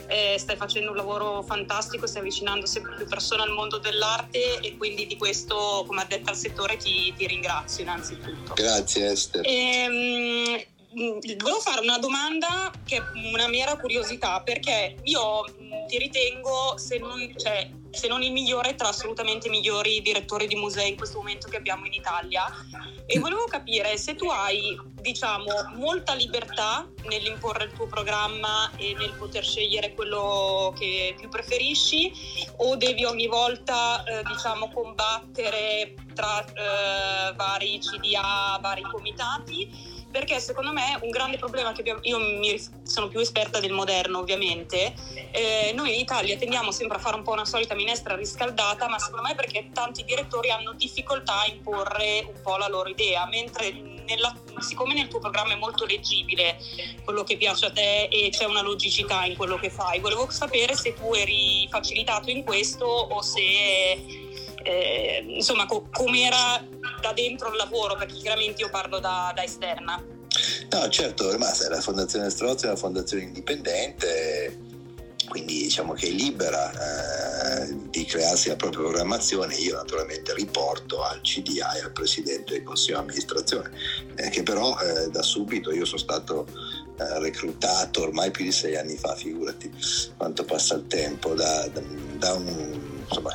[0.08, 4.76] eh, stai facendo un lavoro fantastico, stai avvicinando sempre più persone al mondo dell'arte e
[4.76, 8.54] quindi di questo, come addetta al settore, ti, ti ringrazio innanzitutto.
[8.54, 9.42] Grazie Esther.
[9.44, 10.60] Ehm,
[10.92, 13.02] volevo fare una domanda che è
[13.32, 15.44] una mera curiosità perché io
[15.86, 20.56] ti ritengo se non, cioè, se non il migliore, tra assolutamente i migliori direttori di
[20.56, 22.44] musei in questo momento che abbiamo in Italia.
[23.06, 29.12] E volevo capire se tu hai, diciamo, molta libertà nell'imporre il tuo programma e nel
[29.12, 32.12] poter scegliere quello che più preferisci
[32.58, 40.72] o devi ogni volta, eh, diciamo, combattere tra eh, vari CDA, vari comitati perché secondo
[40.72, 44.94] me un grande problema che abbiamo, io mi, sono più esperta del moderno ovviamente,
[45.30, 48.98] eh, noi in Italia tendiamo sempre a fare un po' una solita minestra riscaldata, ma
[48.98, 53.70] secondo me perché tanti direttori hanno difficoltà a imporre un po' la loro idea, mentre
[54.08, 56.58] nella, siccome nel tuo programma è molto leggibile
[57.04, 60.74] quello che piace a te e c'è una logicità in quello che fai, volevo sapere
[60.74, 64.26] se tu eri facilitato in questo o se
[64.62, 66.64] eh, insomma co- com'era
[67.00, 70.02] da dentro il lavoro, perché chiaramente io parlo da, da esterna.
[70.70, 74.58] No, certo, ma la Fondazione Strozzi è una fondazione indipendente,
[75.28, 76.70] quindi diciamo che è libera
[77.62, 79.54] eh, di crearsi la propria programmazione.
[79.56, 83.70] Io naturalmente riporto al CDA e al Presidente del Consiglio di amministrazione,
[84.16, 86.46] eh, che però eh, da subito io sono stato
[86.98, 89.72] eh, reclutato ormai più di sei anni fa, figurati
[90.16, 91.80] quanto passa il tempo, da, da,
[92.18, 92.97] da un...
[93.08, 93.32] Insomma,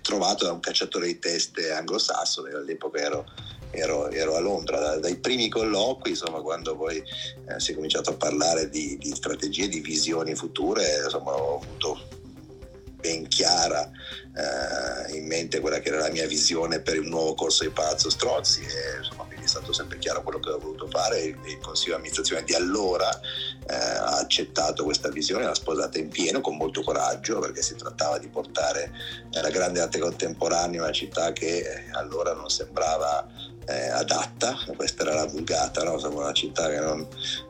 [0.00, 3.26] trovato da un cacciatore di teste anglosassone, all'epoca ero,
[3.70, 8.10] ero, ero a Londra, da, dai primi colloqui, insomma, quando poi eh, si è cominciato
[8.10, 12.20] a parlare di, di strategie, di visioni future, insomma, ho avuto
[13.02, 13.90] ben chiara
[14.34, 18.08] eh, in mente quella che era la mia visione per il nuovo corso di Palazzo
[18.08, 21.58] Strozzi e insomma, quindi è stato sempre chiaro quello che ho voluto fare il, il
[21.58, 26.56] consiglio di amministrazione di allora eh, ha accettato questa visione, l'ha sposata in pieno con
[26.56, 28.90] molto coraggio perché si trattava di portare
[29.30, 33.28] la grande arte contemporanea in una città che eh, allora non sembrava
[33.66, 36.00] eh, adatta, questa era la vulgata, no?
[36.08, 37.06] Una città non,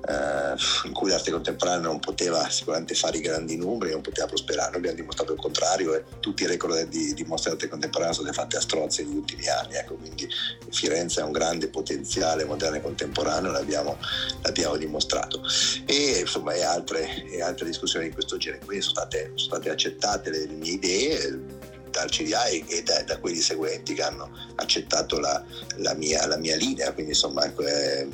[0.09, 0.55] eh,
[0.85, 4.97] in cui l'arte contemporanea non poteva sicuramente fare i grandi numeri, non poteva prosperare, abbiamo
[4.97, 8.57] dimostrato il contrario e tutti i record di, di mostre d'arte contemporanea sono state fatte
[8.57, 10.29] a strozzi negli ultimi anni, ecco, quindi
[10.71, 13.99] Firenze ha un grande potenziale moderno e contemporaneo, l'abbiamo,
[14.43, 15.43] l'abbiamo dimostrato.
[15.87, 19.71] E insomma e altre, e altre discussioni di questo genere, quindi sono state, sono state
[19.71, 25.21] accettate le, le mie idee dal CDA e, da, da, quelli seguenti che hanno accettato
[25.21, 25.45] la,
[25.77, 26.93] la, mia, la mia, linea.
[26.93, 28.09] Quindi insomma eh,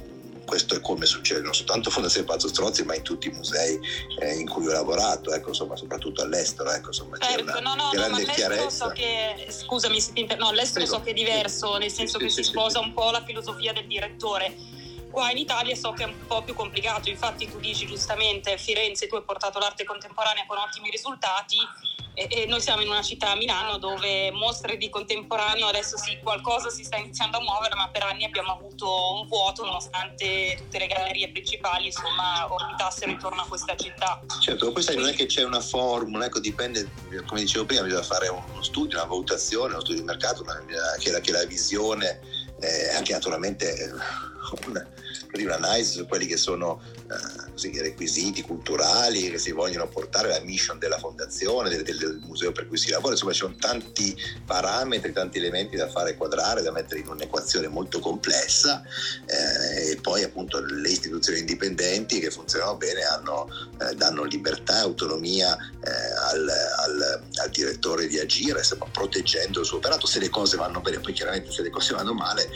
[0.49, 3.78] questo è come succede non soltanto a Fondazione Palazzo Strozzi ma in tutti i musei
[4.18, 6.70] eh, in cui ho lavorato, ecco, insomma, soprattutto all'estero.
[6.70, 8.86] Ecco, insomma, certo, una no, no, grande no, chiarezza.
[8.86, 10.38] So che, scusami se ti inter...
[10.38, 10.99] no, all'estero Prego.
[10.99, 13.22] so che è diverso, nel senso sì, che sì, si sì, sposa un po' la
[13.22, 14.57] filosofia del direttore
[15.11, 19.07] qua in Italia so che è un po' più complicato, infatti tu dici giustamente Firenze,
[19.07, 21.57] tu hai portato l'arte contemporanea con ottimi risultati,
[22.27, 26.83] e, noi siamo in una città, Milano, dove mostre di contemporaneo adesso sì, qualcosa si
[26.83, 31.31] sta iniziando a muovere, ma per anni abbiamo avuto un vuoto nonostante tutte le gallerie
[31.31, 34.21] principali insomma orbitassero intorno a questa città.
[34.41, 36.91] Certo, poi sai, non è che c'è una formula, ecco, dipende,
[37.27, 40.61] come dicevo prima, bisogna fare uno studio, una valutazione, uno studio di mercato, una,
[40.99, 42.21] che, la, che la visione,
[42.61, 43.93] eh, anche naturalmente
[44.66, 44.87] una,
[45.33, 50.40] un'analisi su quelli che sono eh, così, i requisiti culturali che si vogliono portare, la
[50.40, 55.12] mission della fondazione, del, del, museo per cui si lavora, insomma ci sono tanti parametri,
[55.12, 58.82] tanti elementi da fare quadrare, da mettere in un'equazione molto complessa
[59.26, 63.48] eh, e poi appunto le istituzioni indipendenti che funzionano bene hanno,
[63.80, 65.90] eh, danno libertà e autonomia eh,
[66.30, 70.80] al, al, al, direttore di agire, insomma, proteggendo il suo operato, se le cose vanno
[70.80, 72.48] bene, poi chiaramente se le cose vanno male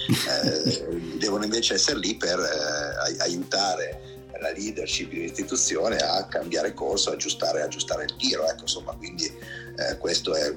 [0.45, 0.87] eh,
[1.19, 4.12] devono invece essere lì per eh, aiutare
[4.43, 8.47] la leadership di un'istituzione a cambiare corso, aggiustare, aggiustare il tiro.
[8.47, 10.55] Ecco, insomma, quindi eh, questo è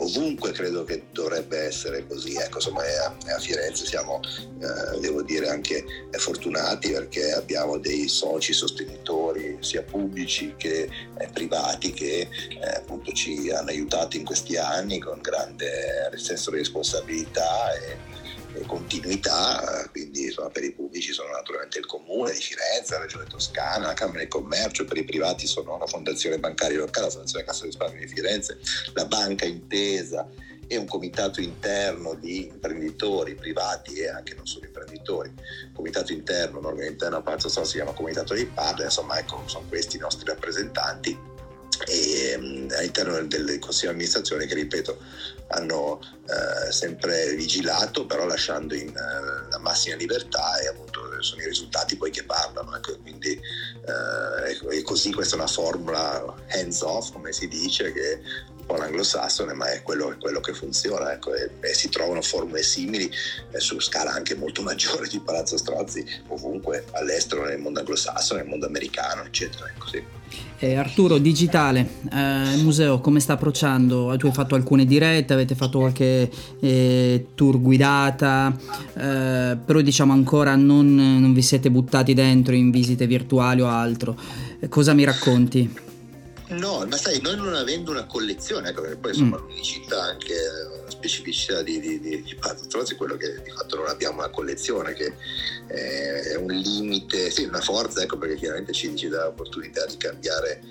[0.00, 2.34] ovunque credo che dovrebbe essere così.
[2.34, 8.52] Ecco, insomma, a, a Firenze siamo, eh, devo dire, anche fortunati perché abbiamo dei soci
[8.52, 14.98] sostenitori sia pubblici che eh, privati che eh, appunto ci hanno aiutato in questi anni
[14.98, 18.26] con grande senso di responsabilità e,
[18.66, 23.86] continuità, quindi insomma, per i pubblici sono naturalmente il Comune di Firenze, la Regione Toscana,
[23.86, 27.60] la Camera di Commercio, per i privati sono la Fondazione Bancaria Locale, la Fondazione Cassa
[27.62, 28.58] di Risparmio di Firenze,
[28.94, 30.28] la Banca Intesa
[30.70, 35.32] e un comitato interno di imprenditori privati e anche non solo imprenditori.
[35.72, 39.42] Comitato interno, un organo interno a Palazzo Sala si chiama Comitato dei Partner, insomma ecco,
[39.46, 41.36] sono questi i nostri rappresentanti
[41.86, 44.98] e, um, all'interno del, del, consiglio di amministrazione che ripeto
[45.48, 51.46] hanno uh, sempre vigilato però lasciando in uh, la massima libertà e appunto sono i
[51.46, 53.38] risultati poi che parlano ecco, quindi
[53.86, 58.20] uh, e così questa è una formula hands off come si dice che
[58.68, 61.12] po' l'anglosassone, ma è quello, quello che funziona.
[61.14, 63.10] Ecco, e, e, si trovano formule simili
[63.50, 68.48] eh, su scala anche molto maggiore di Palazzo Strozzi, ovunque all'estero, nel mondo anglosassone, nel
[68.48, 69.66] mondo americano, eccetera.
[69.68, 70.04] Ecco, sì.
[70.58, 74.14] eh, Arturo, digitale, eh, museo come sta approcciando?
[74.18, 78.54] Tu hai fatto alcune dirette, avete fatto qualche eh, tour guidata,
[78.94, 84.14] eh, però diciamo ancora non, non vi siete buttati dentro in visite virtuali o altro.
[84.68, 85.86] Cosa mi racconti?
[86.48, 89.48] No, ma sai, noi non avendo una collezione, ecco, perché poi insomma mm.
[89.48, 90.34] l'unicità anche
[90.84, 94.30] la specificità di, di, di, di Patros è quello che di fatto non abbiamo una
[94.30, 95.14] collezione, che
[95.66, 100.62] è un limite, sì, una forza, ecco, perché chiaramente ci, ci dà l'opportunità di cambiare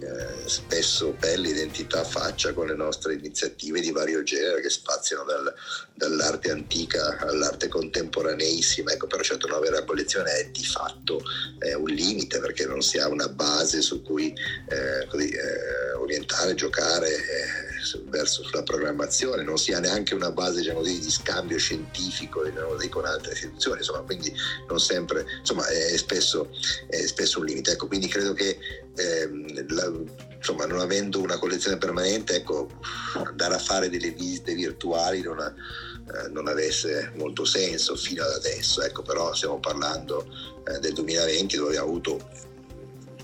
[0.00, 5.54] eh, spesso pelle, identità, faccia con le nostre iniziative di vario genere che spaziano dal,
[5.94, 8.92] dall'arte antica all'arte contemporaneissima.
[8.92, 11.20] Ecco, però certo una vera collezione è di fatto
[11.58, 14.32] eh, un limite perché non si ha una base su cui
[14.68, 17.69] eh, così, eh, orientare, giocare eh,
[18.08, 22.76] verso la programmazione, non si ha neanche una base diciamo, di, di scambio scientifico diciamo,
[22.88, 24.32] con altre istituzioni, insomma, quindi
[24.68, 26.50] non sempre, insomma, è spesso,
[26.88, 27.72] è spesso un limite.
[27.72, 28.58] Ecco, quindi credo che
[28.96, 29.92] ehm, la,
[30.36, 32.68] insomma, non avendo una collezione permanente, ecco,
[33.14, 38.32] andare a fare delle visite virtuali non, ha, eh, non avesse molto senso fino ad
[38.32, 40.26] adesso, ecco, però stiamo parlando
[40.66, 42.48] eh, del 2020 dove abbiamo avuto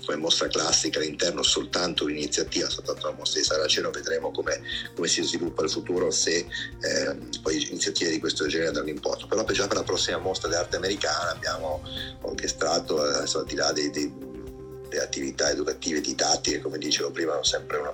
[0.07, 4.61] come mostra classica all'interno soltanto un'iniziativa, soltanto la mostra di Saraceno, vedremo come,
[4.95, 9.27] come si sviluppa il futuro se eh, poi iniziative di questo genere danno in porto.
[9.27, 11.83] Però già per la prossima mostra d'arte americana abbiamo
[12.21, 14.25] orchestrato, adesso al di là dei, dei
[14.89, 17.93] le attività educative didattiche, come dicevo prima, sono sempre, uno,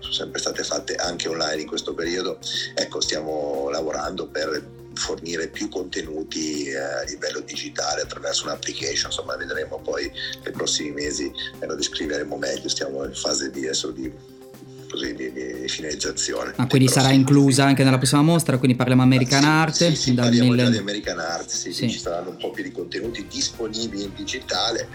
[0.00, 2.38] sono sempre, state fatte anche online in questo periodo.
[2.74, 9.80] Ecco, stiamo lavorando per fornire più contenuti eh, a livello digitale attraverso un'application, insomma vedremo
[9.80, 10.10] poi
[10.42, 14.12] nei prossimi mesi e lo descriveremo meglio, stiamo in fase di, di
[14.94, 16.52] così, di, di, finalizzazione.
[16.56, 19.74] Ah, quindi sarà inclusa anche nella prossima mostra, quindi parliamo American sì, Art?
[19.74, 20.64] Sì, sì parliamo mille...
[20.64, 21.90] già di American Art, sì, sì.
[21.90, 24.88] ci saranno un po' più di contenuti disponibili in digitale,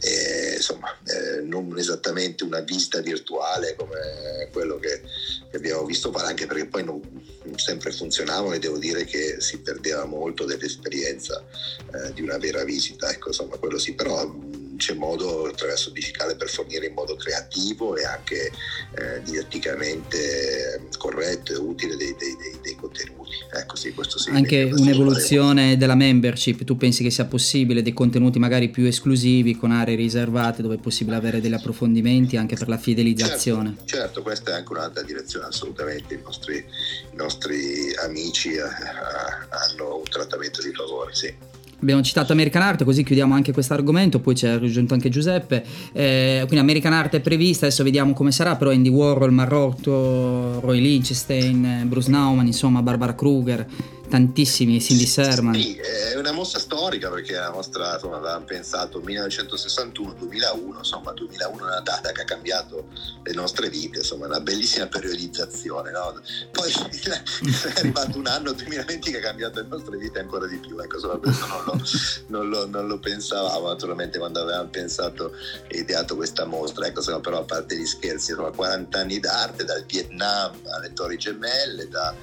[0.00, 5.02] e, insomma eh, non esattamente una vista virtuale come quello che,
[5.50, 7.00] che abbiamo visto fare, anche perché poi non,
[7.44, 11.44] non, sempre funzionavano e devo dire che si perdeva molto dell'esperienza
[11.92, 16.36] eh, di una vera visita, ecco insomma quello sì, però c'è modo attraverso il digitale
[16.36, 22.58] per fornire in modo creativo e anche eh, didatticamente corretto e utile dei, dei, dei,
[22.62, 23.32] dei contenuti.
[23.52, 28.38] Ecco, sì, questo sì, anche un'evoluzione della membership, tu pensi che sia possibile dei contenuti
[28.38, 32.78] magari più esclusivi con aree riservate dove è possibile avere degli approfondimenti anche per la
[32.78, 33.76] fidelizzazione?
[33.76, 39.96] Certo, certo questa è anche un'altra direzione, assolutamente i nostri, i nostri amici eh, hanno
[39.96, 41.53] un trattamento di favore, sì.
[41.80, 45.64] Abbiamo citato American Art, così chiudiamo anche questo argomento, poi ci ha raggiunto anche Giuseppe.
[45.92, 50.80] Eh, quindi American Art è prevista, adesso vediamo come sarà, però Andy Warhol, Marrotto, Roy
[50.80, 53.66] Lichtenstein, Bruce Nauman, insomma Barbara Kruger,
[54.14, 55.54] tantissimi, Cindy Serman.
[55.54, 61.62] Sì, è una mostra storica perché la mostra, insomma, avevamo pensato 1961-2001, insomma 2001 è
[61.62, 62.86] una data che ha cambiato
[63.24, 65.90] le nostre vite, insomma una bellissima periodizzazione.
[65.90, 66.20] No?
[66.52, 66.70] Poi
[67.02, 71.00] è arrivato un anno 2020 che ha cambiato le nostre vite ancora di più, ecco,
[71.00, 71.80] solo questo non lo,
[72.28, 75.32] non lo, non lo pensavamo naturalmente quando avevamo pensato
[75.66, 79.64] e ideato questa mostra, ecco, insomma, però a parte gli scherzi, insomma, 40 anni d'arte
[79.64, 82.14] dal Vietnam alle Torri Gemelle, da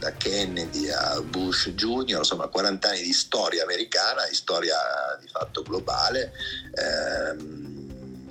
[0.00, 4.74] da Kennedy a Bush Jr., insomma 40 anni di storia americana, di storia
[5.20, 6.32] di fatto globale.
[6.74, 7.78] Ehm,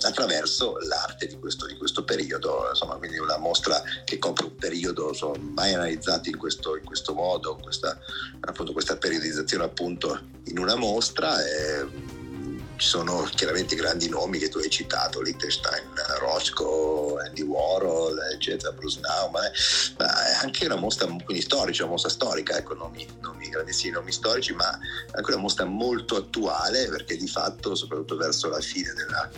[0.01, 5.09] attraverso l'arte di questo, di questo, periodo, insomma, quindi una mostra che copre un periodo
[5.09, 7.99] insomma, mai analizzato in questo, in questo modo, questa,
[8.39, 11.43] appunto, questa periodizzazione appunto in una mostra.
[11.45, 12.17] E,
[12.79, 15.83] ci sono chiaramente grandi nomi che tu hai citato, Liechtenstein,
[16.19, 19.51] Roscoe, Andy Warhol, eccetera, Bruce Nauman,
[19.97, 24.13] ma è anche una mostra quindi storica, una mostra storica, ecco, nomi, nomi grandissimi nomi
[24.13, 24.69] storici, ma
[25.11, 29.29] anche una mostra molto attuale perché di fatto, soprattutto verso la fine della,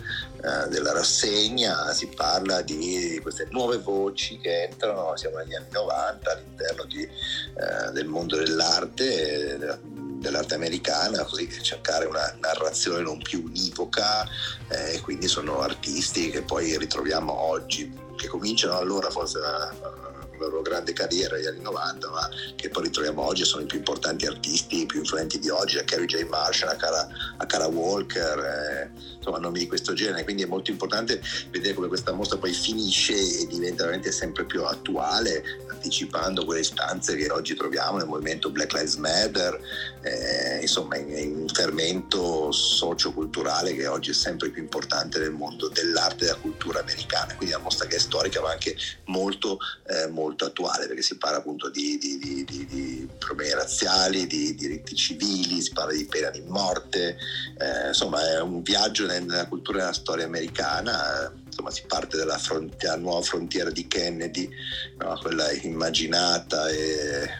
[0.64, 6.30] uh, della rassegna, si parla di queste nuove voci che entrano, siamo negli anni 90
[6.30, 9.80] all'interno di, uh, del mondo dell'arte,
[10.22, 14.24] dell'arte americana, così cercare una narrazione non più univoca
[14.68, 20.02] e eh, quindi sono artisti che poi ritroviamo oggi, che cominciano allora forse la, la
[20.48, 24.26] loro grande carriera negli anni 90, ma che poi ritroviamo oggi, sono i più importanti
[24.26, 26.26] artisti, i più influenti di oggi, a Carrie J.
[26.28, 30.70] Marshall, a Cara, a Cara Walker, eh, insomma nomi di questo genere, quindi è molto
[30.70, 31.20] importante
[31.50, 35.42] vedere come questa mostra poi finisce e diventa veramente sempre più attuale
[35.82, 39.58] partecipando a quelle istanze che oggi troviamo nel movimento Black Lives Matter,
[40.02, 46.24] eh, insomma in, in, fermento socioculturale che oggi è sempre più importante nel mondo dell'arte
[46.24, 48.76] e della cultura americana, quindi la mostra che è storica ma anche
[49.06, 49.58] molto,
[49.88, 54.54] eh, molto attuale perché si parla appunto di, di, di, di, di problemi razziali, di
[54.54, 57.16] diritti civili, si parla di pena di morte,
[57.58, 62.38] eh, insomma è un viaggio nella cultura e nella storia americana insomma, si parte dalla,
[62.38, 64.48] frontiera, nuova frontiera di Kennedy,
[64.96, 65.18] no?
[65.20, 67.30] quella immaginata e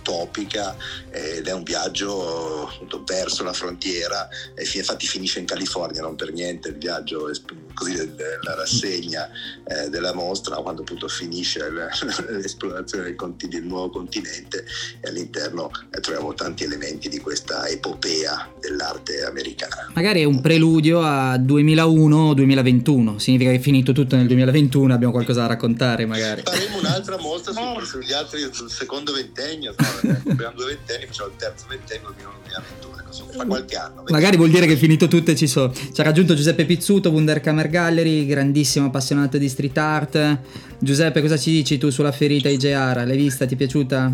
[0.00, 0.76] utopica
[1.10, 6.32] ed è un viaggio appunto, verso la frontiera e infatti finisce in California, non per
[6.32, 7.30] niente il viaggio
[7.74, 9.28] così la rassegna
[9.66, 14.64] eh, della mostra quando appunto finisce l'esplorazione del, conti- del nuovo continente
[15.00, 19.90] e all'interno eh, troviamo tanti elementi di questa epopea dell'arte americana.
[19.94, 25.42] Magari è un preludio a 2001-2021, significa che è finito tutto nel 2021, abbiamo qualcosa
[25.42, 26.42] da raccontare magari.
[26.42, 29.74] Faremo un'altra mostra su, sugli altri, sul secondo ventennio?
[30.28, 32.90] abbiamo due ventenni, facciamo il terzo ventennio, 2021
[33.32, 34.04] fra qualche anno.
[34.08, 35.72] Magari vuol dire che è finito tutto e ci sono.
[35.72, 40.38] Ci ha raggiunto Giuseppe Pizzuto, Wunderkammer Gallery, grandissimo appassionato di street art.
[40.78, 43.04] Giuseppe, cosa ci dici tu sulla ferita IGR?
[43.06, 43.46] L'hai vista?
[43.46, 44.12] Ti è piaciuta?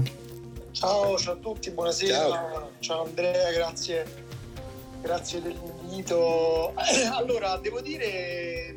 [0.72, 2.18] Ciao, ciao a tutti, buonasera.
[2.18, 4.04] Ciao, ciao Andrea, grazie,
[5.02, 6.74] grazie dell'invito.
[7.16, 8.76] Allora, devo dire,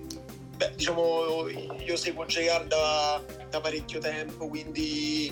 [0.55, 5.31] beh, diciamo, io seguo JR da, da parecchio tempo, quindi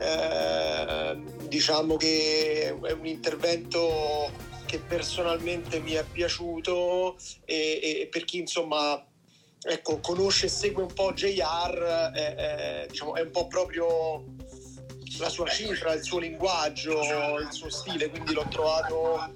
[0.00, 4.32] eh, diciamo che è un intervento
[4.64, 9.04] che personalmente mi è piaciuto e, e per chi insomma
[9.62, 14.24] ecco, conosce e segue un po' JR eh, eh, diciamo, è un po' proprio
[15.18, 17.00] la sua cifra, il suo linguaggio,
[17.38, 19.34] il suo stile, quindi l'ho trovato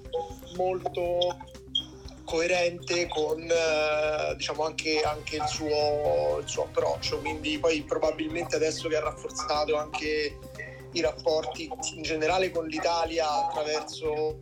[0.55, 1.37] molto
[2.25, 8.89] coerente con eh, diciamo anche, anche il, suo, il, suo, approccio quindi poi probabilmente adesso
[8.89, 10.37] che ha rafforzato anche
[10.91, 14.37] i rapporti in generale con l'Italia attraverso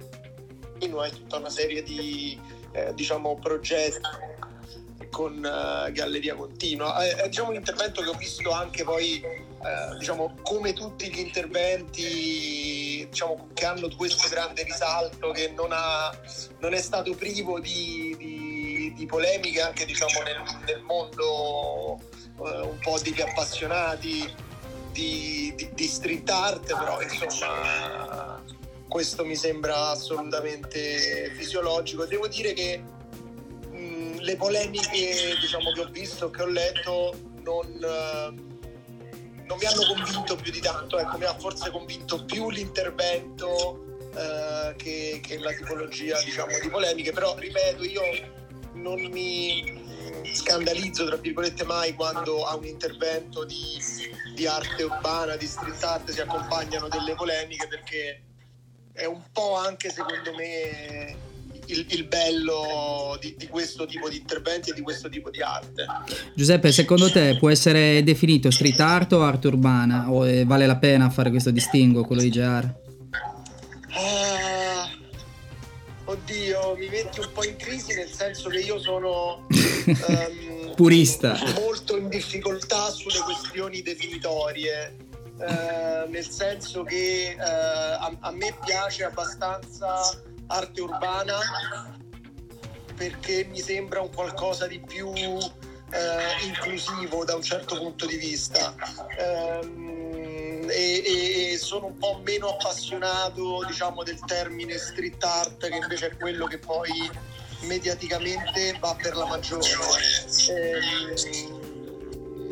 [0.80, 2.40] tutta una serie di
[2.74, 4.00] eh, diciamo, progetti
[5.10, 7.04] con uh, Galleria Continua.
[7.04, 11.20] È, è diciamo, un intervento che ho visto anche poi, eh, diciamo, come tutti gli
[11.20, 12.83] interventi
[13.14, 16.12] diciamo, che hanno questo grande risalto, che non, ha,
[16.60, 22.00] non è stato privo di, di, di polemiche anche diciamo, nel, nel mondo
[22.44, 24.34] eh, un po' degli appassionati
[24.92, 28.42] di, di, di street art, però insomma
[28.88, 32.06] questo mi sembra assolutamente fisiologico.
[32.06, 32.82] Devo dire che
[33.70, 38.53] mh, le polemiche diciamo, che ho visto, che ho letto, non,
[39.46, 44.76] non, mi hanno convinto più di tanto, ecco, mi ha forse convinto più l'intervento eh,
[44.78, 48.02] che, che, la tipologia diciamo, di polemiche, però ripeto, io
[48.74, 49.82] non mi
[50.34, 53.80] scandalizzo tra virgolette mai quando a un intervento di
[54.34, 58.24] di arte urbana, di street art si accompagnano delle polemiche perché
[58.92, 61.32] è un po' anche secondo me
[61.68, 65.86] il, il bello di, di, questo tipo di interventi e di questo tipo di arte.
[66.36, 70.12] Giuseppe, secondo te può essere definito street art o arte urbana?
[70.12, 72.74] O vale la pena fare questo distinguo, quello di GR?
[73.96, 74.90] Ah,
[76.06, 79.46] oddio, mi metti un po' in crisi nel senso che io sono...
[79.86, 81.38] Um, purista.
[81.60, 84.96] Molto in difficoltà sulle questioni definitorie,
[85.40, 91.38] eh, nel senso che eh, a, a, me piace abbastanza arte urbana
[92.96, 98.74] perché mi sembra un qualcosa di più eh, inclusivo da un certo punto di vista.
[99.18, 106.08] Ehm, e, e, sono un po' meno appassionato diciamo del termine street art che invece
[106.08, 106.90] è quello che poi
[107.62, 109.68] mediaticamente va per la maggiore.
[110.50, 111.63] Eh,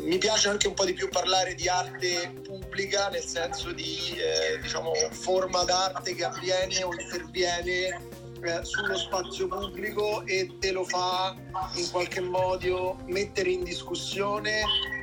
[0.02, 4.58] mi piace anche un po' di più parlare di arte pubblica, nel senso di eh,
[4.60, 8.00] diciamo, forma d'arte che avviene o interviene
[8.42, 11.34] eh, sullo spazio pubblico e te lo fa
[11.76, 14.62] in qualche modo mettere in discussione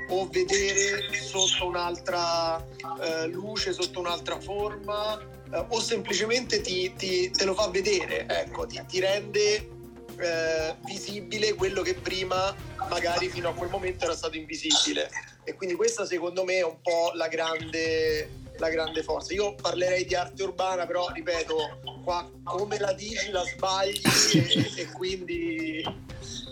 [0.09, 2.63] o vedere sotto un'altra
[3.01, 8.65] eh, luce, sotto un'altra forma eh, o semplicemente ti, ti, te lo fa vedere, ecco,
[8.65, 9.77] ti, ti rende
[10.17, 12.53] eh, visibile quello che prima
[12.89, 15.09] magari fino a quel momento era stato invisibile
[15.43, 20.05] e quindi questa secondo me è un po' la grande, la grande forza io parlerei
[20.05, 24.01] di arte urbana però ripeto qua come la dici la sbagli
[24.33, 25.83] e, e quindi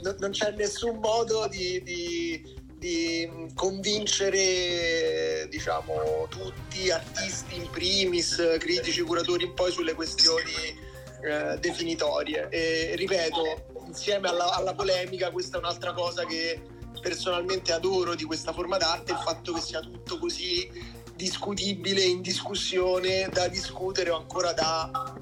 [0.03, 9.01] no, non c'è nessun modo di, di di convincere diciamo tutti artisti in primis critici
[9.01, 10.85] curatori poi sulle questioni
[11.21, 12.47] eh, definitorie.
[12.49, 16.61] E ripeto, insieme alla, alla polemica, questa è un'altra cosa che
[17.01, 20.69] personalmente adoro di questa forma d'arte, il fatto che sia tutto così
[21.15, 25.15] discutibile, in discussione, da discutere o ancora da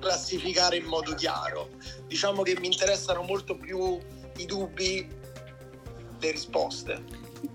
[0.00, 1.70] classificare in modo chiaro.
[2.06, 3.98] Diciamo che mi interessano molto più
[4.36, 5.06] i dubbi,
[6.20, 7.02] le risposte.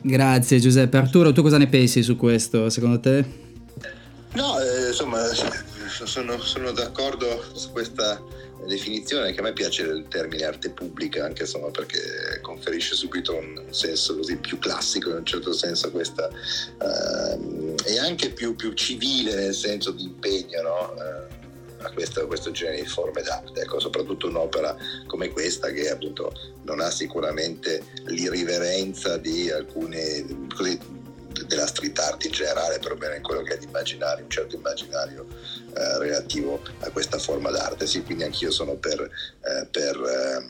[0.01, 0.97] Grazie Giuseppe.
[0.97, 3.49] Arturo, tu cosa ne pensi su questo, secondo te?
[4.33, 5.19] No, eh, insomma,
[6.05, 8.21] sono, sono d'accordo su questa
[8.65, 13.61] definizione che a me piace il termine arte pubblica anche insomma perché conferisce subito un,
[13.65, 18.73] un senso così più classico in un certo senso questa uh, e anche più, più,
[18.73, 20.93] civile nel senso di impegno no?
[20.95, 24.75] uh, a questo, a questo, genere di forme d'arte ecco, soprattutto un'opera
[25.07, 26.31] come questa che appunto
[26.63, 30.77] non ha sicuramente l'irriverenza di alcune così,
[31.47, 35.27] della street art in generale, perlomeno in quello che è l'immaginario, un certo immaginario
[35.75, 37.87] eh, relativo a questa forma d'arte.
[37.87, 40.45] Sì, quindi anch'io sono per, eh, per eh,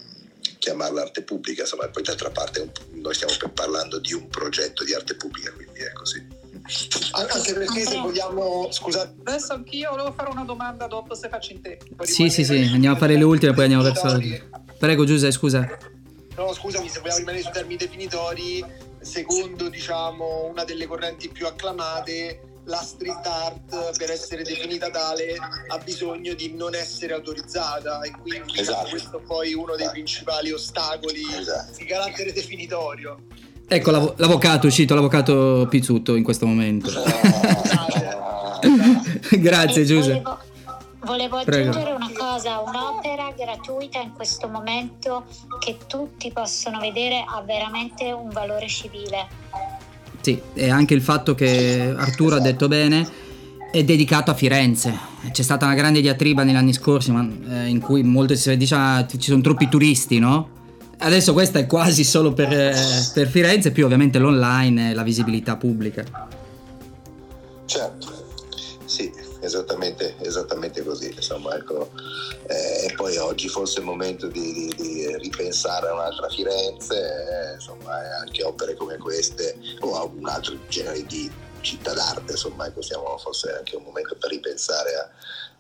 [0.58, 5.16] chiamarla arte pubblica, insomma, poi d'altra parte noi stiamo parlando di un progetto di arte
[5.16, 6.40] pubblica, quindi è così.
[7.12, 9.16] Anche perché se vogliamo, scusate.
[9.24, 12.06] Adesso anch'io volevo fare una domanda dopo se faccio in tempo.
[12.06, 14.20] Sì, sì, sì, andiamo a fare le ultime, poi andiamo verso.
[14.78, 15.78] Prego, Giuseppe, scusa.
[16.36, 18.64] No, scusami, se vogliamo rimanere sui termini definitori,
[19.02, 25.36] secondo diciamo una delle correnti più acclamate la street art per essere definita tale
[25.68, 28.90] ha bisogno di non essere autorizzata e quindi esatto.
[28.90, 31.78] questo è poi uno dei principali ostacoli esatto.
[31.78, 33.18] di carattere definitorio.
[33.68, 36.92] Ecco l'av- l'avvocato è uscito, l'avvocato Pizzutto in questo momento.
[39.32, 40.22] Grazie Giuseppe.
[40.22, 40.40] Volevo,
[41.00, 41.98] volevo aggiungere Prego.
[42.42, 45.26] Cosa, un'opera gratuita in questo momento
[45.60, 49.28] che tutti possono vedere ha veramente un valore civile.
[50.22, 53.08] Sì, e anche il fatto che Arturo ha detto bene
[53.72, 54.98] è dedicato a Firenze.
[55.32, 58.76] C'è stata una grande diatriba negli anni scorsi ma, eh, in cui molto si dice
[58.76, 60.60] ah, ci sono troppi turisti, no?
[60.98, 62.74] Adesso questa è quasi solo per, eh,
[63.14, 66.04] per Firenze, più ovviamente l'online e la visibilità pubblica.
[67.66, 68.21] Certo,
[69.42, 71.14] esattamente, esattamente così.
[71.14, 71.90] Insomma, ecco.
[72.48, 76.96] eh, e poi oggi forse è il momento di, di, di ripensare a un'altra Firenze,
[76.96, 81.32] eh, insomma, anche opere come queste o a un altro genere di
[81.62, 85.10] città d'arte, insomma, ecco, siamo forse anche un momento per ripensare a,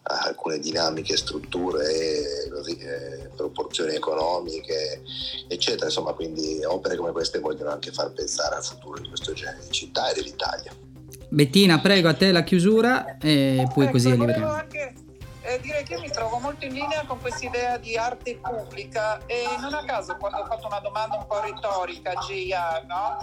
[0.03, 5.03] a alcune dinamiche, strutture, così, eh, proporzioni economiche,
[5.47, 5.85] eccetera.
[5.85, 9.71] Insomma, quindi opere come queste vogliono anche far pensare al futuro di questo genere di
[9.71, 10.90] città e dell'Italia.
[11.33, 14.51] Bettina, prego a te la chiusura e poi ecco, così liberiamo.
[14.51, 14.93] Anche
[15.41, 19.25] eh, direi che io mi trovo molto in linea con questa idea di arte pubblica
[19.25, 23.17] e non a caso quando ho fatto una domanda un po' retorica a JR, no?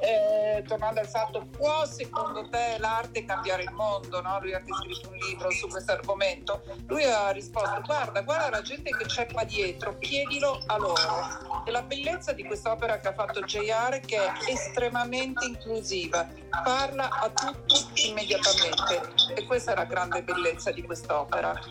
[0.00, 4.20] eh, tornando al fatto può secondo te l'arte cambiare il mondo?
[4.20, 4.38] No?
[4.40, 6.62] Lui ha anche scritto un libro su questo argomento.
[6.86, 11.64] Lui ha risposto guarda, guarda la gente che c'è qua dietro, chiedilo a loro.
[11.64, 16.28] E la bellezza di quest'opera che ha fatto JR che è estremamente inclusiva,
[16.62, 21.63] parla a tutti immediatamente e questa è la grande bellezza di quest'opera.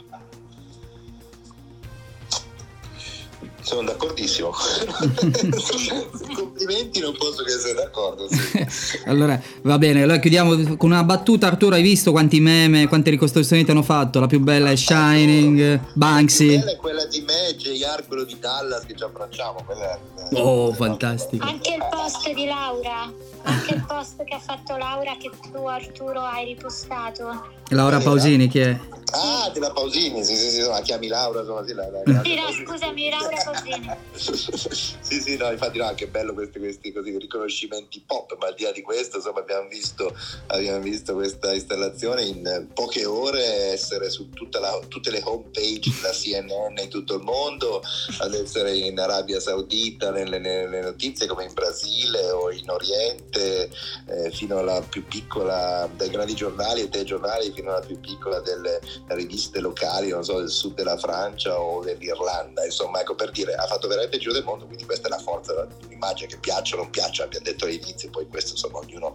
[3.63, 4.51] Sono d'accordissimo.
[6.35, 8.27] Complimenti, non posso che essere d'accordo.
[8.29, 9.01] Sì.
[9.07, 11.47] allora, va bene, allora chiudiamo con una battuta.
[11.47, 14.19] Arturo, hai visto quanti meme, quante ricostruzioni ti hanno fatto?
[14.19, 16.45] La più bella è Shining, Banksy.
[16.45, 19.65] La più bella è quella di me, JR, quello di Dallas che ci abbracciamo.
[19.65, 20.35] È...
[20.35, 21.45] Oh, fantastico.
[21.45, 23.11] Anche il post di Laura.
[23.43, 27.47] Anche il post che ha fatto Laura che tu Arturo hai ripostato.
[27.69, 28.77] Laura Pausini chi è?
[29.16, 32.34] Ah, della Pausini, sì, sì, sì, la chiami Laura, insomma, sì, la, la, la, sì,
[32.34, 33.95] no, scusami, Laura Pausini.
[35.01, 38.64] sì, sì, no, infatti no, anche bello questi, questi così, riconoscimenti pop, ma al di
[38.64, 44.28] là di questo, insomma, abbiamo visto, abbiamo visto questa installazione in poche ore essere su
[44.59, 47.84] la, tutte le home page della CNN in tutto il mondo,
[48.18, 53.70] ad essere in Arabia Saudita, nelle, nelle notizie come in Brasile o in Oriente,
[54.07, 58.82] eh, fino alla più piccola, dai grandi giornali e telegiornali fino alla più piccola delle
[59.08, 63.66] riviste locali, non so, del sud della Francia o dell'Irlanda, insomma, ecco per dire, ha
[63.68, 66.76] fatto veramente il giro del mondo, quindi questa è la forza di un'immagine che piaccia
[66.76, 69.14] o non piaccia, abbiamo detto all'inizio, poi questo insomma ognuno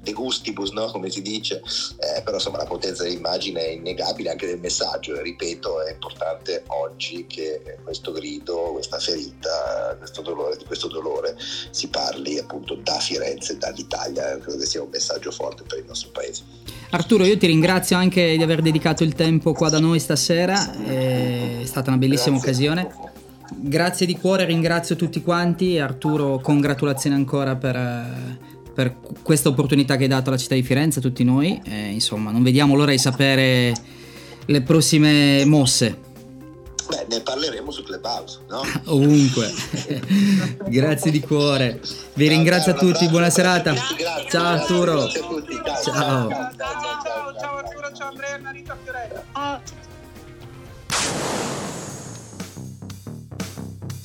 [0.00, 0.90] de gustibus, no?
[0.90, 1.62] come si dice,
[1.98, 6.64] eh, però insomma la potenza dell'immagine è innegabile anche del messaggio, e ripeto, è importante
[6.68, 11.36] oggi che questo grido, questa ferita, questo dolore, di questo dolore
[11.70, 16.10] si parli appunto da Firenze, dall'Italia, credo che sia un messaggio forte per il nostro
[16.10, 16.65] paese.
[16.90, 21.60] Arturo, io ti ringrazio anche di aver dedicato il tempo qua da noi stasera, è
[21.64, 22.50] stata una bellissima Grazie.
[22.50, 22.88] occasione.
[23.58, 25.78] Grazie di cuore, ringrazio tutti quanti.
[25.78, 28.38] Arturo, congratulazioni ancora per,
[28.74, 31.60] per questa opportunità che hai dato alla città di Firenze, a tutti noi.
[31.64, 33.74] E, insomma, non vediamo l'ora di sapere
[34.44, 36.05] le prossime mosse.
[36.88, 38.62] Beh, ne parleremo su Clubhouse, no?
[38.86, 39.52] Ovunque.
[40.68, 41.80] grazie di cuore.
[42.14, 43.72] Vi ringrazio a tutti, buona serata.
[43.72, 45.00] Grazie, ciao Arturo.
[45.02, 45.54] Grazie a tutti.
[45.64, 45.82] Ciao.
[45.82, 49.84] Ciao, ciao, ciao, ciao Arturo, ciao Andrea, Marita Fiorella.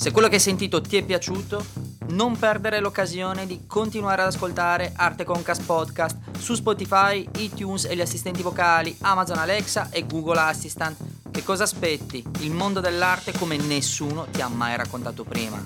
[0.01, 1.63] Se quello che hai sentito ti è piaciuto,
[2.07, 8.01] non perdere l'occasione di continuare ad ascoltare Arte Concast Podcast su Spotify, iTunes e gli
[8.01, 10.97] assistenti vocali, Amazon Alexa e Google Assistant.
[11.29, 12.25] Che cosa aspetti?
[12.39, 15.63] Il mondo dell'arte come nessuno ti ha mai raccontato prima.